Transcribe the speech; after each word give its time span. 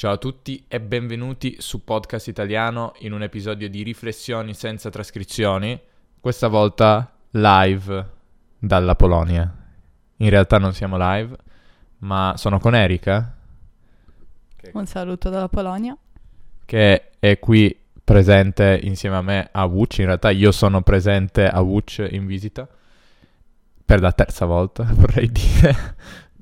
Ciao 0.00 0.12
a 0.12 0.16
tutti 0.16 0.64
e 0.66 0.80
benvenuti 0.80 1.56
su 1.58 1.84
Podcast 1.84 2.28
Italiano 2.28 2.94
in 3.00 3.12
un 3.12 3.22
episodio 3.22 3.68
di 3.68 3.82
riflessioni 3.82 4.54
senza 4.54 4.88
trascrizioni, 4.88 5.78
questa 6.18 6.48
volta 6.48 7.12
live 7.32 8.08
dalla 8.58 8.94
Polonia. 8.94 9.54
In 10.16 10.30
realtà 10.30 10.56
non 10.56 10.72
siamo 10.72 10.96
live, 10.98 11.36
ma 11.98 12.32
sono 12.38 12.58
con 12.58 12.74
Erika. 12.74 13.36
Un 14.72 14.86
saluto 14.86 15.28
dalla 15.28 15.50
Polonia. 15.50 15.94
Che 16.64 17.10
è 17.18 17.38
qui 17.38 17.78
presente 18.02 18.80
insieme 18.82 19.16
a 19.16 19.22
me 19.22 19.50
a 19.52 19.66
Wuch. 19.66 19.98
In 19.98 20.06
realtà 20.06 20.30
io 20.30 20.50
sono 20.50 20.80
presente 20.80 21.46
a 21.46 21.60
Wuch 21.60 22.08
in 22.10 22.24
visita 22.24 22.66
per 23.84 24.00
la 24.00 24.12
terza 24.12 24.46
volta, 24.46 24.82
vorrei 24.96 25.30
dire. 25.30 25.76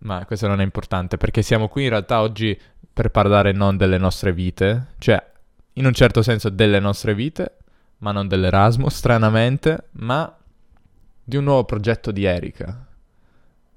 ma 0.02 0.24
questo 0.26 0.46
non 0.46 0.60
è 0.60 0.64
importante 0.64 1.16
perché 1.16 1.42
siamo 1.42 1.66
qui 1.66 1.82
in 1.82 1.88
realtà 1.88 2.20
oggi 2.20 2.56
per 2.98 3.10
parlare 3.12 3.52
non 3.52 3.76
delle 3.76 3.96
nostre 3.96 4.32
vite, 4.32 4.94
cioè 4.98 5.24
in 5.74 5.86
un 5.86 5.92
certo 5.92 6.20
senso 6.20 6.48
delle 6.48 6.80
nostre 6.80 7.14
vite, 7.14 7.58
ma 7.98 8.10
non 8.10 8.26
dell'Erasmus, 8.26 8.92
stranamente, 8.92 9.90
ma 9.92 10.36
di 11.22 11.36
un 11.36 11.44
nuovo 11.44 11.62
progetto 11.62 12.10
di 12.10 12.24
Erika, 12.24 12.84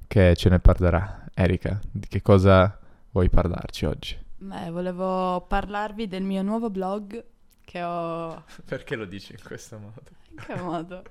che 0.07 0.35
ce 0.35 0.49
ne 0.49 0.57
parlerà. 0.57 1.26
Erika, 1.35 1.79
di 1.91 2.07
che 2.07 2.23
cosa 2.23 2.76
vuoi 3.12 3.29
parlarci 3.29 3.85
oggi? 3.85 4.17
Beh, 4.38 4.71
volevo 4.71 5.41
parlarvi 5.41 6.07
del 6.07 6.23
mio 6.23 6.41
nuovo 6.41 6.71
blog 6.71 7.23
che 7.63 7.84
ho... 7.84 8.43
Perché 8.65 8.95
lo 8.95 9.05
dici 9.05 9.34
in 9.34 9.43
questo 9.45 9.77
modo? 9.77 10.01
In 10.31 10.38
che 10.38 10.55
modo? 10.55 11.03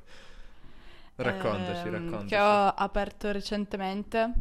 raccontaci, 1.15 1.87
eh, 1.87 1.91
raccontaci. 1.91 2.27
Che 2.27 2.41
ho 2.41 2.67
aperto 2.71 3.31
recentemente 3.31 4.33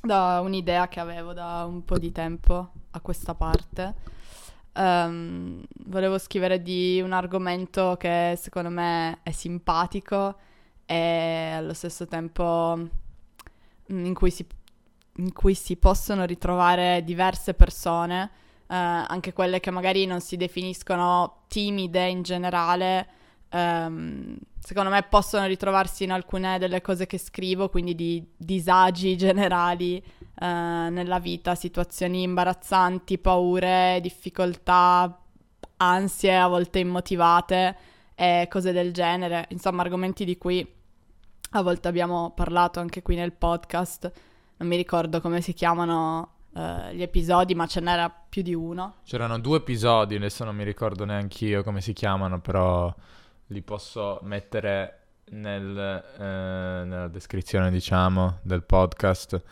da 0.00 0.40
un'idea 0.42 0.88
che 0.88 1.00
avevo 1.00 1.32
da 1.32 1.64
un 1.66 1.84
po' 1.84 1.98
di 1.98 2.10
tempo 2.12 2.72
a 2.90 3.00
questa 3.00 3.34
parte. 3.34 3.94
Um, 4.72 5.62
volevo 5.86 6.16
scrivere 6.18 6.62
di 6.62 7.00
un 7.02 7.12
argomento 7.12 7.96
che 7.98 8.38
secondo 8.40 8.70
me 8.70 9.18
è 9.22 9.32
simpatico 9.32 10.36
e 10.86 11.52
allo 11.56 11.74
stesso 11.74 12.06
tempo 12.06 12.78
mm, 13.92 14.04
in 14.04 14.14
cui 14.14 14.30
si, 14.30 14.46
in 15.16 15.32
cui 15.32 15.54
si 15.54 15.76
possono 15.76 16.24
ritrovare 16.24 17.02
diverse 17.04 17.54
persone, 17.54 18.22
uh, 18.22 18.74
anche 18.74 19.32
quelle 19.32 19.60
che 19.60 19.70
magari 19.70 20.06
non 20.06 20.20
si 20.20 20.36
definiscono 20.36 21.42
timide 21.48 22.06
in 22.06 22.22
generale. 22.22 23.08
Um, 23.52 24.38
secondo 24.60 24.90
me 24.90 25.02
possono 25.02 25.46
ritrovarsi 25.46 26.04
in 26.04 26.12
alcune 26.12 26.58
delle 26.58 26.80
cose 26.80 27.06
che 27.06 27.18
scrivo, 27.18 27.68
quindi 27.68 27.94
di 27.94 28.24
disagi 28.36 29.16
generali 29.16 29.96
eh, 29.96 30.46
nella 30.46 31.18
vita, 31.18 31.54
situazioni 31.54 32.22
imbarazzanti, 32.22 33.18
paure, 33.18 33.98
difficoltà, 34.02 35.18
ansie 35.78 36.36
a 36.36 36.46
volte 36.46 36.78
immotivate 36.78 37.76
e 38.14 38.46
cose 38.50 38.70
del 38.72 38.92
genere, 38.92 39.46
insomma 39.48 39.82
argomenti 39.82 40.24
di 40.24 40.36
cui 40.36 40.66
a 41.52 41.62
volte 41.62 41.88
abbiamo 41.88 42.32
parlato 42.32 42.78
anche 42.78 43.02
qui 43.02 43.16
nel 43.16 43.32
podcast, 43.32 44.12
non 44.58 44.68
mi 44.68 44.76
ricordo 44.76 45.20
come 45.20 45.40
si 45.40 45.52
chiamano 45.52 46.34
Uh, 46.52 46.90
gli 46.90 47.02
episodi, 47.02 47.54
ma 47.54 47.68
ce 47.68 47.78
n'era 47.78 48.10
più 48.10 48.42
di 48.42 48.54
uno. 48.54 48.96
C'erano 49.04 49.38
due 49.38 49.58
episodi, 49.58 50.16
adesso 50.16 50.42
non 50.42 50.56
mi 50.56 50.64
ricordo 50.64 51.04
neanche 51.04 51.44
io 51.44 51.62
come 51.62 51.80
si 51.80 51.92
chiamano, 51.92 52.40
però 52.40 52.92
li 53.50 53.62
posso 53.62 54.20
mettere 54.22 55.00
nel, 55.30 55.76
eh, 56.18 56.84
nella 56.84 57.08
descrizione, 57.08 57.70
diciamo, 57.70 58.38
del 58.42 58.62
podcast. 58.62 59.42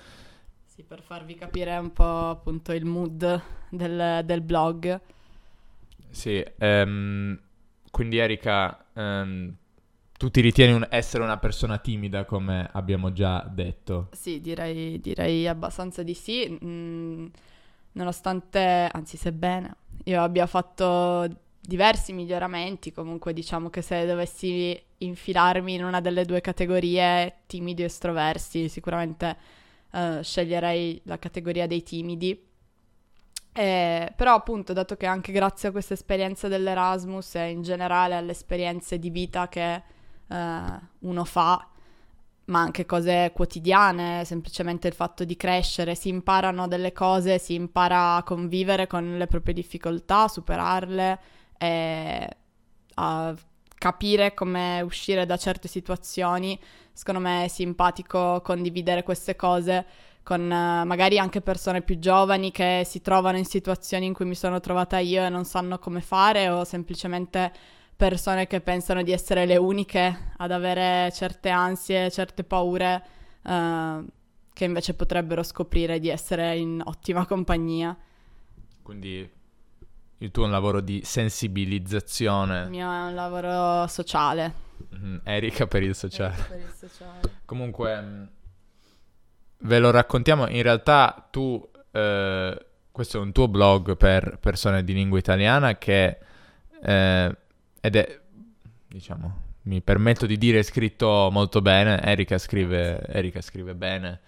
Sì, 0.64 0.82
per 0.82 1.02
farvi 1.02 1.34
capire 1.34 1.76
un 1.76 1.92
po' 1.92 2.28
appunto 2.28 2.72
il 2.72 2.84
mood 2.84 3.42
del, 3.68 4.22
del 4.24 4.40
blog. 4.40 5.00
Sì, 6.10 6.44
um, 6.58 7.38
quindi 7.90 8.18
Erika, 8.18 8.86
um, 8.94 9.54
tu 10.16 10.30
ti 10.30 10.40
ritieni 10.40 10.72
un, 10.72 10.86
essere 10.90 11.24
una 11.24 11.38
persona 11.38 11.78
timida, 11.78 12.24
come 12.24 12.68
abbiamo 12.72 13.12
già 13.12 13.40
detto? 13.50 14.08
Sì, 14.12 14.40
direi, 14.40 15.00
direi 15.00 15.46
abbastanza 15.48 16.02
di 16.02 16.14
sì, 16.14 16.58
mm, 16.64 17.26
nonostante, 17.92 18.88
anzi 18.90 19.16
sebbene, 19.16 19.74
io 20.04 20.22
abbia 20.22 20.46
fatto 20.46 21.46
diversi 21.68 22.14
miglioramenti, 22.14 22.92
comunque 22.92 23.34
diciamo 23.34 23.68
che 23.68 23.82
se 23.82 24.06
dovessi 24.06 24.82
infilarmi 24.96 25.74
in 25.74 25.84
una 25.84 26.00
delle 26.00 26.24
due 26.24 26.40
categorie, 26.40 27.40
timidi 27.46 27.82
o 27.82 27.84
estroversi, 27.84 28.70
sicuramente 28.70 29.36
uh, 29.90 30.22
sceglierei 30.22 31.02
la 31.04 31.18
categoria 31.18 31.66
dei 31.66 31.82
timidi. 31.82 32.42
Eh, 33.52 34.12
però 34.16 34.32
appunto, 34.32 34.72
dato 34.72 34.96
che 34.96 35.04
anche 35.04 35.30
grazie 35.30 35.68
a 35.68 35.72
questa 35.72 35.92
esperienza 35.92 36.48
dell'Erasmus 36.48 37.34
e 37.34 37.50
in 37.50 37.60
generale 37.60 38.14
alle 38.14 38.30
esperienze 38.30 38.98
di 38.98 39.10
vita 39.10 39.46
che 39.48 39.82
uh, 40.26 40.36
uno 41.00 41.24
fa, 41.26 41.68
ma 42.46 42.60
anche 42.60 42.86
cose 42.86 43.30
quotidiane, 43.34 44.24
semplicemente 44.24 44.88
il 44.88 44.94
fatto 44.94 45.22
di 45.22 45.36
crescere, 45.36 45.94
si 45.94 46.08
imparano 46.08 46.66
delle 46.66 46.92
cose, 46.92 47.38
si 47.38 47.52
impara 47.52 48.14
a 48.14 48.22
convivere 48.22 48.86
con 48.86 49.18
le 49.18 49.26
proprie 49.26 49.52
difficoltà, 49.52 50.28
superarle, 50.28 51.36
e 51.58 52.36
a 52.94 53.34
capire 53.76 54.34
come 54.34 54.80
uscire 54.80 55.26
da 55.26 55.36
certe 55.36 55.68
situazioni. 55.68 56.58
Secondo 56.92 57.20
me 57.20 57.44
è 57.44 57.48
simpatico 57.48 58.40
condividere 58.42 59.02
queste 59.02 59.36
cose 59.36 59.86
con 60.22 60.42
uh, 60.42 60.84
magari 60.84 61.18
anche 61.18 61.40
persone 61.40 61.80
più 61.80 61.98
giovani 61.98 62.50
che 62.50 62.82
si 62.84 63.00
trovano 63.00 63.38
in 63.38 63.46
situazioni 63.46 64.04
in 64.04 64.12
cui 64.12 64.26
mi 64.26 64.34
sono 64.34 64.60
trovata 64.60 64.98
io 64.98 65.24
e 65.24 65.30
non 65.30 65.44
sanno 65.44 65.78
come 65.78 66.02
fare 66.02 66.50
o 66.50 66.64
semplicemente 66.64 67.50
persone 67.96 68.46
che 68.46 68.60
pensano 68.60 69.02
di 69.02 69.10
essere 69.10 69.46
le 69.46 69.56
uniche 69.56 70.32
ad 70.36 70.50
avere 70.50 71.10
certe 71.12 71.48
ansie, 71.48 72.10
certe 72.10 72.44
paure 72.44 73.02
uh, 73.42 74.04
che 74.52 74.64
invece 74.64 74.92
potrebbero 74.92 75.42
scoprire 75.42 75.98
di 75.98 76.10
essere 76.10 76.56
in 76.56 76.82
ottima 76.84 77.24
compagnia. 77.24 77.96
Quindi 78.82 79.28
il 80.18 80.30
tuo 80.30 80.42
è 80.42 80.46
un 80.46 80.52
lavoro 80.52 80.80
di 80.80 81.02
sensibilizzazione. 81.04 82.62
Il 82.62 82.70
mio 82.70 82.90
è 82.90 83.06
un 83.06 83.14
lavoro 83.14 83.86
sociale. 83.86 84.66
Mm-hmm. 84.94 85.16
Erika 85.22 85.66
per 85.66 85.82
il 85.82 85.94
sociale. 85.94 86.34
Per 86.48 86.58
il 86.58 86.72
sociale. 86.76 87.20
Comunque, 87.44 88.00
mm, 88.00 88.22
ve 89.58 89.78
lo 89.78 89.90
raccontiamo. 89.90 90.48
In 90.48 90.62
realtà 90.62 91.28
tu, 91.30 91.68
eh, 91.92 92.66
questo 92.90 93.18
è 93.18 93.20
un 93.20 93.30
tuo 93.30 93.46
blog 93.46 93.96
per 93.96 94.38
persone 94.40 94.82
di 94.82 94.92
lingua 94.92 95.18
italiana 95.18 95.78
che, 95.78 96.18
eh, 96.82 97.36
ed 97.80 97.96
è, 97.96 98.20
diciamo, 98.88 99.42
mi 99.62 99.80
permetto 99.82 100.26
di 100.26 100.36
dire, 100.36 100.64
scritto 100.64 101.28
molto 101.30 101.62
bene. 101.62 102.02
Erika 102.02 102.38
scrive, 102.38 103.00
Erika 103.06 103.40
scrive 103.40 103.74
bene. 103.76 104.20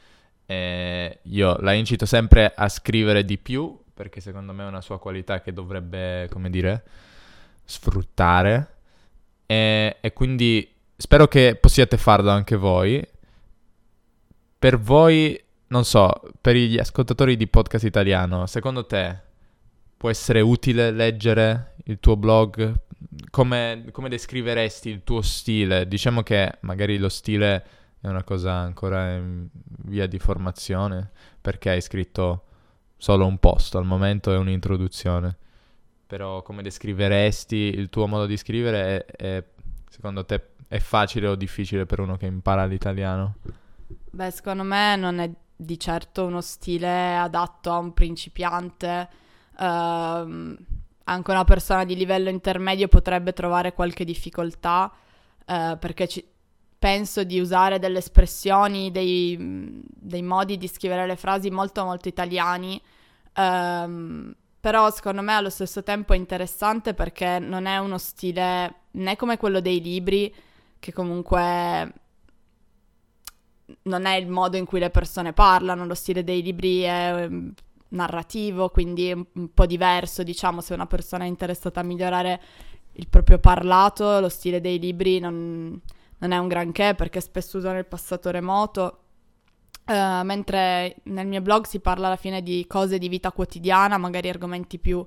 Eh, 0.46 1.18
io 1.22 1.56
la 1.60 1.72
incito 1.72 2.06
sempre 2.06 2.52
a 2.54 2.68
scrivere 2.68 3.24
di 3.24 3.38
più 3.38 3.79
perché 4.00 4.22
secondo 4.22 4.54
me 4.54 4.64
è 4.64 4.66
una 4.66 4.80
sua 4.80 4.98
qualità 4.98 5.42
che 5.42 5.52
dovrebbe, 5.52 6.26
come 6.30 6.48
dire, 6.48 6.84
sfruttare. 7.66 8.76
E, 9.44 9.98
e 10.00 10.12
quindi 10.14 10.66
spero 10.96 11.28
che 11.28 11.54
possiate 11.60 11.98
farlo 11.98 12.30
anche 12.30 12.56
voi. 12.56 13.06
Per 14.58 14.78
voi, 14.78 15.38
non 15.66 15.84
so, 15.84 16.10
per 16.40 16.56
gli 16.56 16.78
ascoltatori 16.78 17.36
di 17.36 17.46
podcast 17.46 17.84
italiano, 17.84 18.46
secondo 18.46 18.86
te 18.86 19.18
può 19.98 20.08
essere 20.08 20.40
utile 20.40 20.90
leggere 20.92 21.74
il 21.84 22.00
tuo 22.00 22.16
blog? 22.16 22.72
Come, 23.28 23.84
come 23.92 24.08
descriveresti 24.08 24.88
il 24.88 25.04
tuo 25.04 25.20
stile? 25.20 25.86
Diciamo 25.86 26.22
che 26.22 26.56
magari 26.60 26.96
lo 26.96 27.10
stile 27.10 27.64
è 28.00 28.08
una 28.08 28.24
cosa 28.24 28.52
ancora 28.52 29.16
in 29.16 29.46
via 29.84 30.06
di 30.06 30.18
formazione, 30.18 31.10
perché 31.38 31.68
hai 31.68 31.82
scritto 31.82 32.44
solo 33.00 33.24
un 33.24 33.38
posto, 33.38 33.78
al 33.78 33.86
momento 33.86 34.30
è 34.32 34.36
un'introduzione. 34.36 35.36
Però 36.06 36.42
come 36.42 36.62
descriveresti 36.62 37.56
il 37.56 37.88
tuo 37.88 38.06
modo 38.06 38.26
di 38.26 38.36
scrivere? 38.36 39.06
È, 39.06 39.16
è, 39.16 39.44
secondo 39.88 40.24
te 40.24 40.50
è 40.68 40.78
facile 40.78 41.26
o 41.26 41.34
difficile 41.34 41.86
per 41.86 42.00
uno 42.00 42.16
che 42.16 42.26
impara 42.26 42.66
l'italiano? 42.66 43.36
Beh, 44.10 44.30
secondo 44.30 44.62
me 44.62 44.96
non 44.96 45.18
è 45.18 45.30
di 45.56 45.78
certo 45.78 46.26
uno 46.26 46.42
stile 46.42 47.16
adatto 47.16 47.70
a 47.72 47.78
un 47.78 47.94
principiante. 47.94 49.08
Uh, 49.56 49.64
anche 49.64 51.30
una 51.30 51.44
persona 51.44 51.84
di 51.84 51.96
livello 51.96 52.28
intermedio 52.28 52.86
potrebbe 52.88 53.32
trovare 53.32 53.72
qualche 53.72 54.04
difficoltà 54.04 54.92
uh, 55.46 55.78
perché 55.78 56.06
ci, 56.06 56.24
penso 56.80 57.24
di 57.24 57.38
usare 57.38 57.78
delle 57.78 57.98
espressioni, 57.98 58.90
dei, 58.90 59.36
dei, 59.84 60.22
modi 60.22 60.56
di 60.56 60.66
scrivere 60.66 61.06
le 61.06 61.16
frasi 61.16 61.50
molto 61.50 61.84
molto 61.84 62.08
italiani, 62.08 62.80
um, 63.40 64.34
però 64.60 64.90
secondo 64.90 65.22
me 65.22 65.32
allo 65.32 65.50
stesso 65.50 65.82
tempo 65.82 66.12
è 66.12 66.16
interessante 66.16 66.92
perché 66.94 67.38
non 67.38 67.66
è 67.66 67.78
uno 67.78 67.98
stile 67.98 68.74
né 68.92 69.16
come 69.16 69.36
quello 69.36 69.60
dei 69.60 69.80
libri, 69.80 70.32
che 70.78 70.92
comunque 70.92 71.92
non 73.82 74.04
è 74.04 74.16
il 74.16 74.28
modo 74.28 74.56
in 74.56 74.64
cui 74.64 74.80
le 74.80 74.90
persone 74.90 75.32
parlano, 75.32 75.86
lo 75.86 75.94
stile 75.94 76.24
dei 76.24 76.42
libri 76.42 76.82
è 76.82 77.28
narrativo, 77.88 78.68
quindi 78.68 79.12
un, 79.12 79.24
un 79.32 79.52
po' 79.52 79.66
diverso, 79.66 80.22
diciamo, 80.22 80.60
se 80.60 80.74
una 80.74 80.86
persona 80.86 81.24
è 81.24 81.28
interessata 81.28 81.80
a 81.80 81.84
migliorare 81.84 82.40
il 82.94 83.08
proprio 83.08 83.38
parlato, 83.38 84.20
lo 84.20 84.28
stile 84.28 84.60
dei 84.60 84.78
libri 84.78 85.18
non, 85.20 85.80
non 86.18 86.30
è 86.32 86.38
un 86.38 86.48
granché 86.48 86.94
perché 86.94 87.20
spesso 87.20 87.58
usano 87.58 87.78
il 87.78 87.86
passato 87.86 88.30
remoto. 88.30 88.99
Uh, 89.90 90.22
mentre 90.22 90.98
nel 91.04 91.26
mio 91.26 91.40
blog 91.40 91.64
si 91.64 91.80
parla 91.80 92.06
alla 92.06 92.14
fine 92.14 92.44
di 92.44 92.64
cose 92.68 92.96
di 92.96 93.08
vita 93.08 93.32
quotidiana, 93.32 93.98
magari 93.98 94.28
argomenti 94.28 94.78
più 94.78 95.04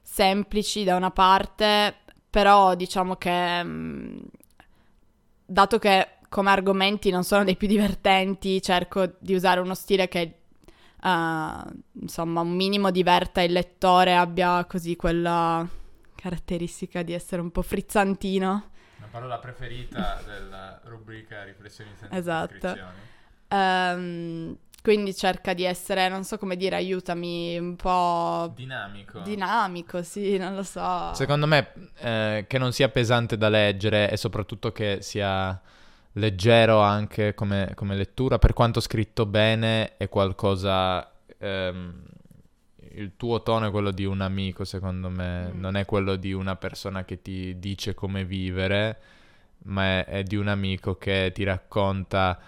semplici 0.00 0.84
da 0.84 0.96
una 0.96 1.10
parte, 1.10 1.96
però 2.30 2.74
diciamo 2.74 3.16
che 3.16 3.62
mh, 3.62 3.68
mm, 3.68 4.18
dato 5.44 5.78
che 5.78 6.08
come 6.30 6.48
argomenti 6.48 7.10
non 7.10 7.24
sono 7.24 7.44
dei 7.44 7.56
più 7.56 7.68
divertenti, 7.68 8.62
cerco 8.62 9.16
di 9.18 9.34
usare 9.34 9.60
uno 9.60 9.74
stile 9.74 10.08
che 10.08 10.38
uh, 11.02 11.70
insomma 12.00 12.40
un 12.40 12.56
minimo 12.56 12.90
diverta 12.90 13.42
il 13.42 13.52
lettore, 13.52 14.16
abbia 14.16 14.64
così 14.64 14.96
quella 14.96 15.68
caratteristica 16.14 17.02
di 17.02 17.12
essere 17.12 17.42
un 17.42 17.50
po' 17.50 17.60
frizzantino. 17.60 18.70
La 18.98 19.08
parola 19.10 19.38
preferita 19.38 20.22
della 20.24 20.80
rubrica 20.84 21.44
Riflessioni 21.44 21.90
senza 21.98 22.16
esatto. 22.16 23.20
Um, 23.52 24.56
quindi 24.82 25.14
cerca 25.14 25.54
di 25.54 25.62
essere, 25.62 26.08
non 26.08 26.24
so 26.24 26.38
come 26.38 26.56
dire, 26.56 26.74
aiutami 26.74 27.56
un 27.56 27.76
po'... 27.76 28.52
Dinamico. 28.56 29.20
Dinamico, 29.20 30.02
sì, 30.02 30.36
non 30.38 30.56
lo 30.56 30.64
so. 30.64 31.12
Secondo 31.14 31.46
me 31.46 31.72
eh, 31.98 32.46
che 32.48 32.58
non 32.58 32.72
sia 32.72 32.88
pesante 32.88 33.36
da 33.36 33.48
leggere 33.48 34.10
e 34.10 34.16
soprattutto 34.16 34.72
che 34.72 34.98
sia 35.00 35.60
leggero 36.14 36.80
anche 36.80 37.32
come, 37.34 37.72
come 37.76 37.94
lettura, 37.94 38.38
per 38.38 38.54
quanto 38.54 38.80
scritto 38.80 39.26
bene 39.26 39.96
è 39.96 40.08
qualcosa... 40.08 41.08
Ehm, 41.38 42.10
il 42.94 43.12
tuo 43.16 43.42
tono 43.42 43.68
è 43.68 43.70
quello 43.70 43.90
di 43.90 44.04
un 44.04 44.20
amico, 44.20 44.64
secondo 44.64 45.08
me, 45.08 45.50
mm. 45.50 45.60
non 45.60 45.76
è 45.76 45.84
quello 45.84 46.16
di 46.16 46.32
una 46.32 46.56
persona 46.56 47.04
che 47.04 47.22
ti 47.22 47.58
dice 47.58 47.94
come 47.94 48.24
vivere, 48.24 48.98
ma 49.64 50.00
è, 50.00 50.04
è 50.04 50.22
di 50.24 50.36
un 50.36 50.48
amico 50.48 50.96
che 50.96 51.30
ti 51.32 51.42
racconta 51.44 52.38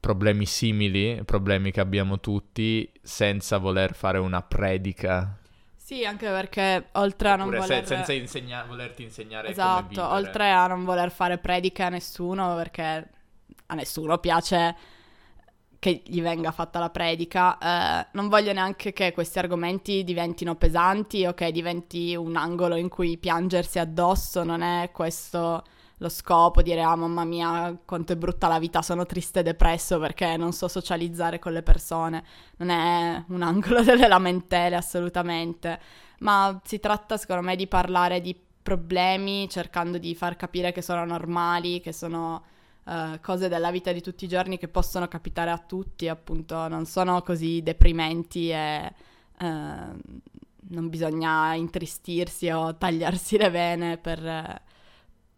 problemi 0.00 0.46
simili, 0.46 1.22
problemi 1.24 1.70
che 1.70 1.80
abbiamo 1.80 2.20
tutti, 2.20 2.90
senza 3.02 3.58
voler 3.58 3.94
fare 3.94 4.18
una 4.18 4.42
predica. 4.42 5.36
Sì, 5.74 6.04
anche 6.04 6.28
perché 6.28 6.88
oltre 6.92 7.30
a 7.30 7.36
non 7.36 7.46
Oppure 7.46 7.60
voler... 7.60 7.86
Se, 7.86 7.94
senza 7.94 8.12
insegna... 8.12 8.64
volerti 8.64 9.02
insegnare 9.02 9.48
esatto, 9.48 10.06
oltre 10.06 10.50
a 10.50 10.66
non 10.66 10.84
voler 10.84 11.10
fare 11.10 11.38
predica 11.38 11.86
a 11.86 11.88
nessuno, 11.88 12.54
perché 12.56 13.08
a 13.66 13.74
nessuno 13.74 14.18
piace 14.18 14.76
che 15.78 16.02
gli 16.04 16.20
venga 16.20 16.50
fatta 16.50 16.78
la 16.78 16.90
predica, 16.90 17.56
eh, 17.58 18.06
non 18.12 18.28
voglio 18.28 18.52
neanche 18.52 18.92
che 18.92 19.12
questi 19.12 19.38
argomenti 19.38 20.04
diventino 20.04 20.56
pesanti 20.56 21.24
o 21.24 21.34
che 21.34 21.52
diventi 21.52 22.16
un 22.16 22.36
angolo 22.36 22.74
in 22.76 22.88
cui 22.88 23.16
piangersi 23.16 23.78
addosso, 23.78 24.42
non 24.42 24.60
è 24.60 24.90
questo 24.92 25.64
lo 25.98 26.08
scopo, 26.08 26.62
dire 26.62 26.82
ah 26.82 26.96
mamma 26.96 27.24
mia 27.24 27.76
quanto 27.84 28.12
è 28.12 28.16
brutta 28.16 28.48
la 28.48 28.58
vita, 28.58 28.82
sono 28.82 29.06
triste 29.06 29.40
e 29.40 29.42
depresso 29.42 29.98
perché 29.98 30.36
non 30.36 30.52
so 30.52 30.68
socializzare 30.68 31.38
con 31.38 31.52
le 31.52 31.62
persone, 31.62 32.24
non 32.56 32.70
è 32.70 33.24
un 33.28 33.42
angolo 33.42 33.82
delle 33.84 34.08
lamentele 34.08 34.76
assolutamente, 34.76 35.80
ma 36.20 36.60
si 36.64 36.78
tratta 36.80 37.16
secondo 37.16 37.42
me 37.42 37.56
di 37.56 37.66
parlare 37.66 38.20
di 38.20 38.36
problemi 38.62 39.48
cercando 39.48 39.98
di 39.98 40.14
far 40.14 40.36
capire 40.36 40.72
che 40.72 40.82
sono 40.82 41.04
normali, 41.04 41.80
che 41.80 41.92
sono 41.92 42.42
uh, 42.84 43.18
cose 43.20 43.48
della 43.48 43.70
vita 43.70 43.92
di 43.92 44.02
tutti 44.02 44.24
i 44.24 44.28
giorni 44.28 44.58
che 44.58 44.68
possono 44.68 45.08
capitare 45.08 45.50
a 45.50 45.58
tutti, 45.58 46.08
appunto 46.08 46.68
non 46.68 46.86
sono 46.86 47.22
così 47.22 47.62
deprimenti 47.62 48.50
e... 48.50 48.92
Uh, 49.40 49.96
non 50.70 50.90
bisogna 50.90 51.54
intristirsi 51.54 52.50
o 52.50 52.76
tagliarsi 52.78 53.38
le 53.38 53.48
vene 53.48 53.96
per, 53.96 54.60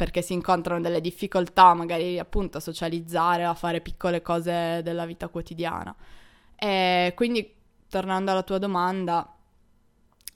perché 0.01 0.23
si 0.23 0.33
incontrano 0.33 0.81
delle 0.81 1.03
difficoltà, 1.03 1.75
magari 1.75 2.19
appunto 2.19 2.57
a 2.57 2.61
socializzare, 2.63 3.45
a 3.45 3.53
fare 3.53 3.83
piccole 3.83 4.23
cose 4.23 4.81
della 4.83 5.05
vita 5.05 5.29
quotidiana. 5.29 5.95
E 6.57 7.13
quindi, 7.15 7.55
tornando 7.87 8.31
alla 8.31 8.43
tua 8.43 8.57
domanda, 8.57 9.31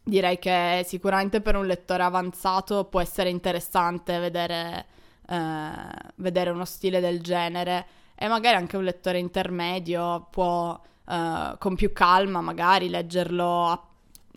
direi 0.03 0.39
che 0.39 0.83
sicuramente 0.85 1.41
per 1.41 1.57
un 1.57 1.65
lettore 1.65 2.03
avanzato 2.03 2.85
può 2.85 3.01
essere 3.01 3.31
interessante 3.31 4.19
vedere, 4.19 4.85
eh, 5.31 5.71
vedere 6.17 6.51
uno 6.51 6.67
stile 6.67 7.01
del 7.01 7.23
genere 7.23 7.87
e 8.15 8.29
magari 8.29 8.57
anche 8.57 8.77
un 8.77 8.85
lettore 8.85 9.19
intermedio 9.19 10.27
può 10.31 10.79
eh, 11.09 11.55
con 11.59 11.75
più 11.75 11.91
calma 11.95 12.43
magari 12.43 12.91
leggerlo 12.91 13.65
a 13.65 13.83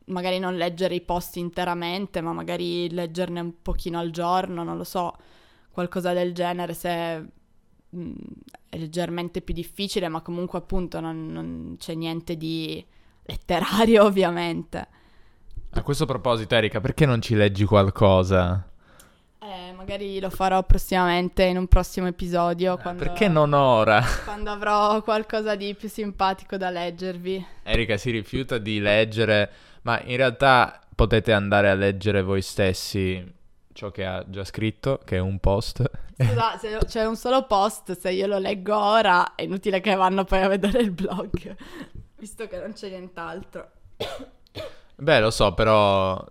magari 0.07 0.39
non 0.39 0.55
leggere 0.55 0.95
i 0.95 1.01
post 1.01 1.37
interamente, 1.37 2.21
ma 2.21 2.33
magari 2.33 2.89
leggerne 2.91 3.39
un 3.39 3.61
pochino 3.61 3.99
al 3.99 4.11
giorno, 4.11 4.63
non 4.63 4.77
lo 4.77 4.83
so, 4.83 5.15
qualcosa 5.71 6.13
del 6.13 6.33
genere 6.33 6.73
se 6.73 7.17
mh, 7.89 7.99
mm, 7.99 8.13
è 8.69 8.77
leggermente 8.77 9.41
più 9.41 9.53
difficile, 9.53 10.07
ma 10.07 10.21
comunque 10.21 10.59
appunto 10.59 10.99
non, 10.99 11.31
non 11.31 11.75
c'è 11.77 11.93
niente 11.93 12.35
di 12.37 12.83
letterario 13.23 14.03
ovviamente. 14.05 14.87
A 15.71 15.81
questo 15.83 16.05
proposito 16.05 16.55
Erika, 16.55 16.79
perché 16.79 17.05
non 17.05 17.21
ci 17.21 17.35
leggi 17.35 17.65
qualcosa? 17.65 18.67
Eh, 19.39 19.71
magari 19.73 20.19
lo 20.19 20.29
farò 20.29 20.63
prossimamente 20.63 21.43
in 21.43 21.57
un 21.57 21.67
prossimo 21.67 22.07
episodio. 22.07 22.77
Eh, 22.77 22.81
quando, 22.81 23.03
perché 23.03 23.27
non 23.27 23.53
ora? 23.53 24.03
Quando 24.25 24.49
avrò 24.49 25.01
qualcosa 25.03 25.55
di 25.55 25.75
più 25.75 25.87
simpatico 25.87 26.57
da 26.57 26.69
leggervi. 26.69 27.45
Erika 27.63 27.97
si 27.97 28.09
rifiuta 28.11 28.57
di 28.57 28.79
leggere 28.79 29.51
ma 29.83 30.01
in 30.01 30.17
realtà 30.17 30.81
potete 30.95 31.31
andare 31.33 31.69
a 31.69 31.75
leggere 31.75 32.21
voi 32.21 32.41
stessi 32.41 33.35
ciò 33.77 33.91
che 33.91 34.05
ha 34.05 34.25
già 34.27 34.43
scritto, 34.43 34.99
che 35.05 35.17
è 35.17 35.19
un 35.19 35.37
post. 35.37 35.87
Scusa, 36.17 36.57
se 36.59 36.79
c'è 36.87 37.05
un 37.05 37.15
solo 37.15 37.45
post, 37.45 37.95
se 37.97 38.09
io 38.09 38.25
lo 38.25 38.39
leggo 38.39 38.75
ora, 38.75 39.35
è 39.35 39.43
inutile 39.43 39.79
che 39.81 39.93
vanno 39.93 40.23
poi 40.23 40.41
a 40.41 40.47
vedere 40.47 40.79
il 40.79 40.89
blog, 40.89 41.55
visto 42.17 42.47
che 42.47 42.57
non 42.59 42.73
c'è 42.73 42.89
nient'altro. 42.89 43.71
Beh, 44.95 45.19
lo 45.19 45.29
so, 45.29 45.53
però 45.53 46.25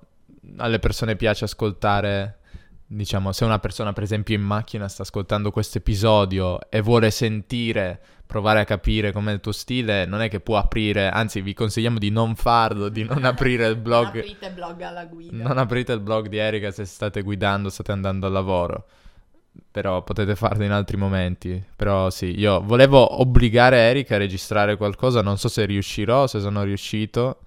alle 0.56 0.78
persone 0.80 1.14
piace 1.14 1.44
ascoltare, 1.44 2.38
diciamo, 2.86 3.32
se 3.32 3.44
una 3.44 3.58
persona 3.58 3.92
per 3.92 4.04
esempio 4.04 4.34
in 4.34 4.42
macchina 4.42 4.88
sta 4.88 5.02
ascoltando 5.02 5.50
questo 5.50 5.78
episodio 5.78 6.70
e 6.70 6.80
vuole 6.80 7.10
sentire 7.10 8.00
provare 8.26 8.60
a 8.60 8.64
capire 8.64 9.12
com'è 9.12 9.32
il 9.32 9.40
tuo 9.40 9.52
stile, 9.52 10.04
non 10.04 10.20
è 10.20 10.28
che 10.28 10.40
può 10.40 10.56
aprire, 10.56 11.08
anzi 11.08 11.40
vi 11.40 11.54
consigliamo 11.54 11.98
di 11.98 12.10
non 12.10 12.34
farlo, 12.34 12.88
di 12.88 13.04
non 13.04 13.22
aprire 13.24 13.66
il 13.66 13.76
blog. 13.76 14.14
non 14.14 14.18
aprite 14.18 14.46
il 14.46 14.52
blog 14.52 14.80
alla 14.82 15.04
guida. 15.04 15.36
Non 15.36 15.58
aprite 15.58 15.92
il 15.92 16.00
blog 16.00 16.28
di 16.28 16.36
Erika 16.36 16.70
se 16.70 16.84
state 16.84 17.22
guidando, 17.22 17.70
state 17.70 17.92
andando 17.92 18.26
al 18.26 18.32
lavoro. 18.32 18.86
Però 19.70 20.02
potete 20.02 20.34
farlo 20.34 20.64
in 20.64 20.72
altri 20.72 20.96
momenti. 20.96 21.62
Però 21.76 22.10
sì, 22.10 22.38
io 22.38 22.60
volevo 22.60 23.20
obbligare 23.20 23.78
Erika 23.78 24.16
a 24.16 24.18
registrare 24.18 24.76
qualcosa, 24.76 25.22
non 25.22 25.38
so 25.38 25.48
se 25.48 25.64
riuscirò, 25.64 26.26
se 26.26 26.40
sono 26.40 26.62
riuscito. 26.62 27.38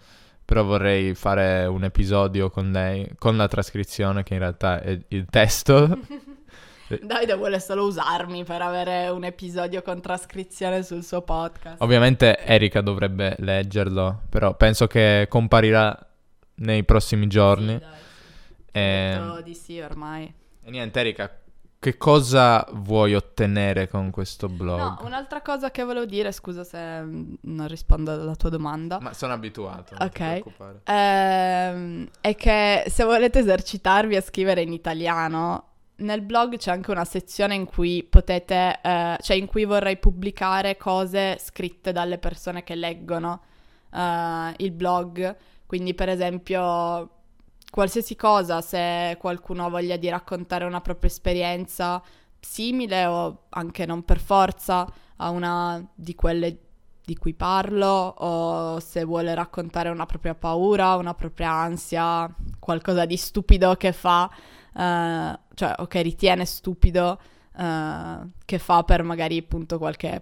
Però 0.49 0.63
vorrei 0.63 1.13
fare 1.13 1.67
un 1.67 1.83
episodio 1.83 2.49
con 2.49 2.71
lei, 2.71 3.07
con 3.19 3.37
la 3.37 3.47
trascrizione 3.47 4.23
che 4.23 4.33
in 4.33 4.39
realtà 4.39 4.81
è 4.81 4.99
il 5.09 5.27
testo. 5.29 5.99
Davide 7.03 7.35
vuole 7.35 7.59
solo 7.59 7.85
usarmi 7.85 8.43
per 8.43 8.63
avere 8.63 9.09
un 9.09 9.25
episodio 9.25 9.83
con 9.83 10.01
trascrizione 10.01 10.81
sul 10.81 11.03
suo 11.03 11.21
podcast. 11.21 11.83
Ovviamente 11.83 12.39
Erika 12.39 12.81
dovrebbe 12.81 13.35
leggerlo, 13.37 14.23
però 14.27 14.55
penso 14.55 14.87
che 14.87 15.27
comparirà 15.29 15.95
nei 16.55 16.83
prossimi 16.83 17.27
giorni. 17.27 17.73
Sì, 17.73 17.77
dai. 17.77 17.99
E... 18.71 18.81
Ehm, 18.81 19.41
di 19.43 19.53
sì 19.53 19.79
ormai. 19.79 20.33
E 20.63 20.71
niente 20.71 20.99
Erika, 20.99 21.31
che 21.79 21.95
cosa 21.95 22.67
vuoi 22.73 23.15
ottenere 23.15 23.87
con 23.87 24.11
questo 24.11 24.49
blog? 24.49 24.79
No, 24.99 25.05
un'altra 25.05 25.41
cosa 25.41 25.71
che 25.71 25.83
volevo 25.85 26.05
dire, 26.05 26.33
scusa 26.33 26.65
se 26.65 27.01
mm, 27.01 27.33
non 27.43 27.69
rispondo 27.69 28.11
alla 28.11 28.35
tua 28.35 28.49
domanda. 28.49 28.99
Ma 28.99 29.13
sono 29.13 29.31
abituato, 29.31 29.95
ok. 29.97 30.43
Ehm, 30.83 32.09
è 32.19 32.35
che 32.35 32.83
se 32.87 33.03
volete 33.05 33.39
esercitarvi 33.39 34.17
a 34.17 34.21
scrivere 34.21 34.61
in 34.61 34.73
italiano, 34.73 35.67
nel 35.99 36.21
blog 36.21 36.57
c'è 36.57 36.71
anche 36.71 36.91
una 36.91 37.05
sezione 37.05 37.55
in 37.55 37.63
cui 37.63 38.03
potete, 38.03 38.79
eh, 38.83 39.17
cioè 39.21 39.37
in 39.37 39.45
cui 39.45 39.63
vorrei 39.63 39.97
pubblicare 39.97 40.75
cose 40.75 41.37
scritte 41.39 41.93
dalle 41.93 42.17
persone 42.17 42.63
che 42.63 42.75
leggono 42.75 43.41
eh, 43.93 44.53
il 44.57 44.71
blog. 44.71 45.33
Quindi, 45.65 45.93
per 45.93 46.09
esempio, 46.09 47.18
qualsiasi 47.69 48.15
cosa, 48.15 48.61
se 48.61 49.15
qualcuno 49.19 49.65
ha 49.65 49.69
voglia 49.69 49.97
di 49.97 50.09
raccontare 50.09 50.65
una 50.65 50.81
propria 50.81 51.09
esperienza 51.09 52.01
simile 52.39 53.05
o 53.05 53.45
anche 53.49 53.85
non 53.85 54.03
per 54.03 54.19
forza 54.19 54.87
a 55.17 55.29
una 55.29 55.85
di 55.93 56.15
quelle 56.15 56.57
di 57.09 57.17
cui 57.17 57.33
parlo 57.33 57.87
o 57.87 58.79
se 58.79 59.03
vuole 59.03 59.33
raccontare 59.33 59.89
una 59.89 60.05
propria 60.05 60.35
paura, 60.35 60.95
una 60.95 61.15
propria 61.15 61.51
ansia, 61.51 62.31
qualcosa 62.59 63.05
di 63.05 63.17
stupido 63.17 63.73
che 63.75 63.93
fa 63.93 64.29
uh, 64.73 65.39
cioè 65.55 65.73
o 65.77 65.87
che 65.87 66.01
ritiene 66.03 66.45
stupido 66.45 67.19
uh, 67.55 68.29
che 68.45 68.59
fa 68.59 68.83
per 68.83 69.01
magari 69.01 69.39
appunto 69.39 69.79
qualche 69.79 70.21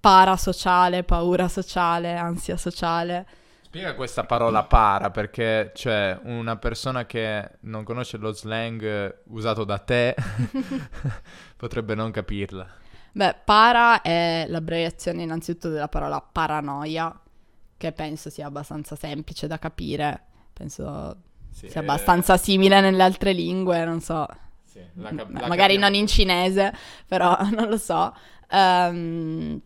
parasociale, 0.00 1.04
paura 1.04 1.48
sociale, 1.48 2.16
ansia 2.16 2.56
sociale. 2.56 3.26
Spiega 3.74 3.96
questa 3.96 4.22
parola 4.22 4.62
para 4.62 5.10
perché 5.10 5.72
cioè 5.74 6.16
una 6.22 6.56
persona 6.56 7.06
che 7.06 7.56
non 7.62 7.82
conosce 7.82 8.18
lo 8.18 8.30
slang 8.32 9.22
usato 9.30 9.64
da 9.64 9.78
te 9.78 10.14
potrebbe 11.56 11.96
non 11.96 12.12
capirla. 12.12 12.68
Beh, 13.12 13.34
para 13.44 14.00
è 14.02 14.44
l'abbreviazione 14.48 15.22
innanzitutto 15.22 15.70
della 15.70 15.88
parola 15.88 16.20
paranoia, 16.20 17.16
che 17.76 17.92
penso 17.92 18.30
sia 18.30 18.46
abbastanza 18.46 18.96
semplice 18.96 19.46
da 19.46 19.58
capire. 19.58 20.22
Penso 20.52 21.16
Sì, 21.50 21.68
sia 21.68 21.80
eh, 21.80 21.84
abbastanza 21.84 22.36
simile 22.36 22.80
nelle 22.80 23.02
altre 23.02 23.32
lingue, 23.32 23.84
non 23.84 24.00
so. 24.00 24.26
sì, 24.64 24.80
la 24.94 25.12
cap- 25.14 25.30
la 25.36 25.46
magari 25.46 25.74
capiamo. 25.74 25.80
non 25.80 25.94
in 25.94 26.06
cinese, 26.06 26.72
però 27.06 27.36
non 27.54 27.68
lo 27.68 27.76
so. 27.76 28.14
Ehm, 28.50 29.60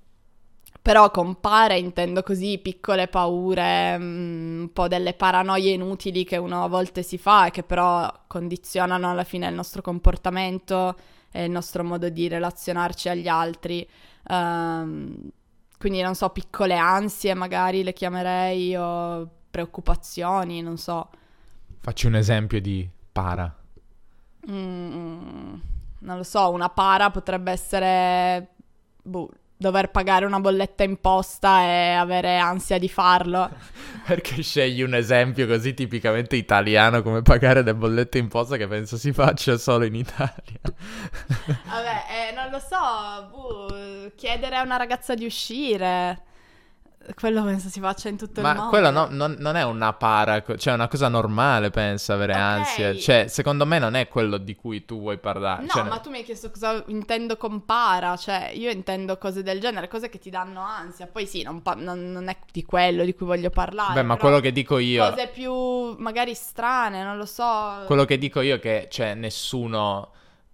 però 0.88 1.11
con 1.11 1.38
pare 1.38 1.78
intendo 1.78 2.23
così 2.23 2.57
piccole 2.57 3.09
paure, 3.09 3.99
mm, 3.99 4.61
un 4.61 4.73
po' 4.73 4.88
delle 4.88 5.12
paranoie 5.12 5.73
inutili 5.73 6.25
che 6.25 6.38
uno 6.38 6.64
a 6.64 6.66
volte 6.66 7.02
si 7.02 7.18
fa 7.18 7.45
e 7.45 7.50
che 7.50 7.62
però 7.62 8.11
condizionano 8.26 9.11
alla 9.11 9.25
fine 9.25 9.47
il 9.47 9.54
nostro 9.54 9.83
comportamento 9.83 10.97
e 11.30 11.45
il 11.45 11.50
nostro 11.50 11.85
modo 11.85 12.09
di 12.09 12.26
relazionarci 12.26 13.11
agli 13.11 13.28
altri. 13.28 13.87
Ehm, 14.28 15.30
quindi 15.78 16.00
non 16.00 16.14
so, 16.14 16.30
piccole 16.30 16.78
ansie 16.78 17.35
magari 17.35 17.83
le 17.83 17.92
chiamerei 17.92 18.75
o 18.75 19.28
preoccupazioni, 19.50 20.62
non 20.62 20.78
so. 20.78 21.11
Facci 21.80 22.07
un 22.07 22.14
esempio 22.14 22.62
di 22.62 22.88
para. 23.12 23.54
Mm, 24.50 25.54
non 25.99 26.16
lo 26.16 26.23
so, 26.23 26.50
una 26.50 26.71
para 26.71 27.11
potrebbe 27.11 27.50
essere 27.52 28.49
boh, 29.02 29.28
dover 29.59 29.91
pagare 29.91 30.25
una 30.25 30.38
bolletta 30.38 30.85
imposta 30.85 31.62
e 31.62 31.91
avere 31.91 32.38
ansia 32.38 32.79
di 32.79 32.88
farlo. 32.88 33.50
Perché 34.07 34.43
scegli 34.43 34.83
un 34.83 34.95
esempio 34.95 35.47
così 35.47 35.75
tipicamente 35.75 36.37
italiano 36.37 37.03
come 37.03 37.23
pagare 37.23 37.62
le 37.62 37.75
bollette 37.75 38.19
imposta 38.19 38.57
che 38.57 38.69
penso 38.69 38.97
si 38.97 39.12
faccia 39.12 39.59
solo 39.59 39.85
in 39.85 39.97
Italia? 39.97 40.61
Vabbè, 40.62 42.31
eh, 42.31 42.35
non 42.35 42.50
lo 42.50 42.61
so, 42.61 43.29
boh, 43.31 44.12
chiedere 44.17 44.57
a 44.57 44.62
una 44.62 44.77
ragazza 44.77 45.15
di 45.15 45.27
uscire. 45.27 46.23
Quello 47.15 47.43
penso 47.45 47.69
si 47.69 47.81
faccia 47.81 48.09
in 48.09 48.17
tutto 48.17 48.41
il 48.41 48.47
Ma 48.47 48.53
mondo. 48.55 48.69
quello 48.71 48.91
no- 48.91 49.09
non, 49.11 49.37
non 49.38 49.57
è 49.57 49.62
una 49.65 49.93
para, 49.93 50.43
cioè 50.43 50.73
è 50.73 50.77
una 50.77 50.88
cosa 50.88 51.09
normale, 51.09 51.71
penso, 51.71 52.12
avere 52.12 52.33
Ok. 52.33 52.38
ansia. 52.38 52.97
Cioè, 52.97 53.27
secondo 53.29 53.65
me 53.67 53.79
non 53.79 53.95
è 53.95 54.09
quello 54.09 54.37
di 54.37 54.55
cui 54.55 54.85
tu 54.85 55.00
vuoi 55.00 55.19
parlare. 55.19 55.62
No, 55.62 55.69
Cioè, 55.69 55.83
ma 55.85 55.99
tu 55.99 56.11
mi 56.11 56.19
hai 56.19 56.25
chiesto 56.25 56.50
cosa 56.50 56.83
intendo 56.88 57.37
con 57.37 57.65
para, 57.65 58.17
cioè 58.17 58.50
io 58.55 58.71
intendo 58.71 59.17
cose 59.19 59.43
del 59.43 59.61
genere, 59.61 59.88
cose 59.88 60.09
che 60.09 60.19
ti 60.19 60.31
danno 60.31 60.61
ansia. 60.61 61.07
Poi 61.07 61.27
sì, 61.27 61.43
non, 61.43 61.62
pa- 61.62 61.75
non- 61.75 62.11
non 62.12 62.29
è 62.29 62.37
di 62.53 62.65
quello 62.65 63.05
di 63.05 63.15
cui 63.15 63.27
voglio 63.27 63.50
parlare. 63.50 63.95
Beh, 63.95 64.03
ma 64.03 64.17
quello 64.17 64.41
che 64.41 64.53
dico 64.53 64.79
io... 64.79 65.09
Cose 65.09 65.29
più 65.29 65.97
magari 65.99 66.35
strane, 66.35 67.03
non 67.03 67.17
lo 67.17 67.27
so. 67.27 67.83
Quello 67.87 68.05
che 68.05 68.19
dico 68.19 68.41
io 68.41 68.57
è 68.57 68.61
che, 68.61 68.88
cioè, 68.91 69.15
nessuno 69.15 70.11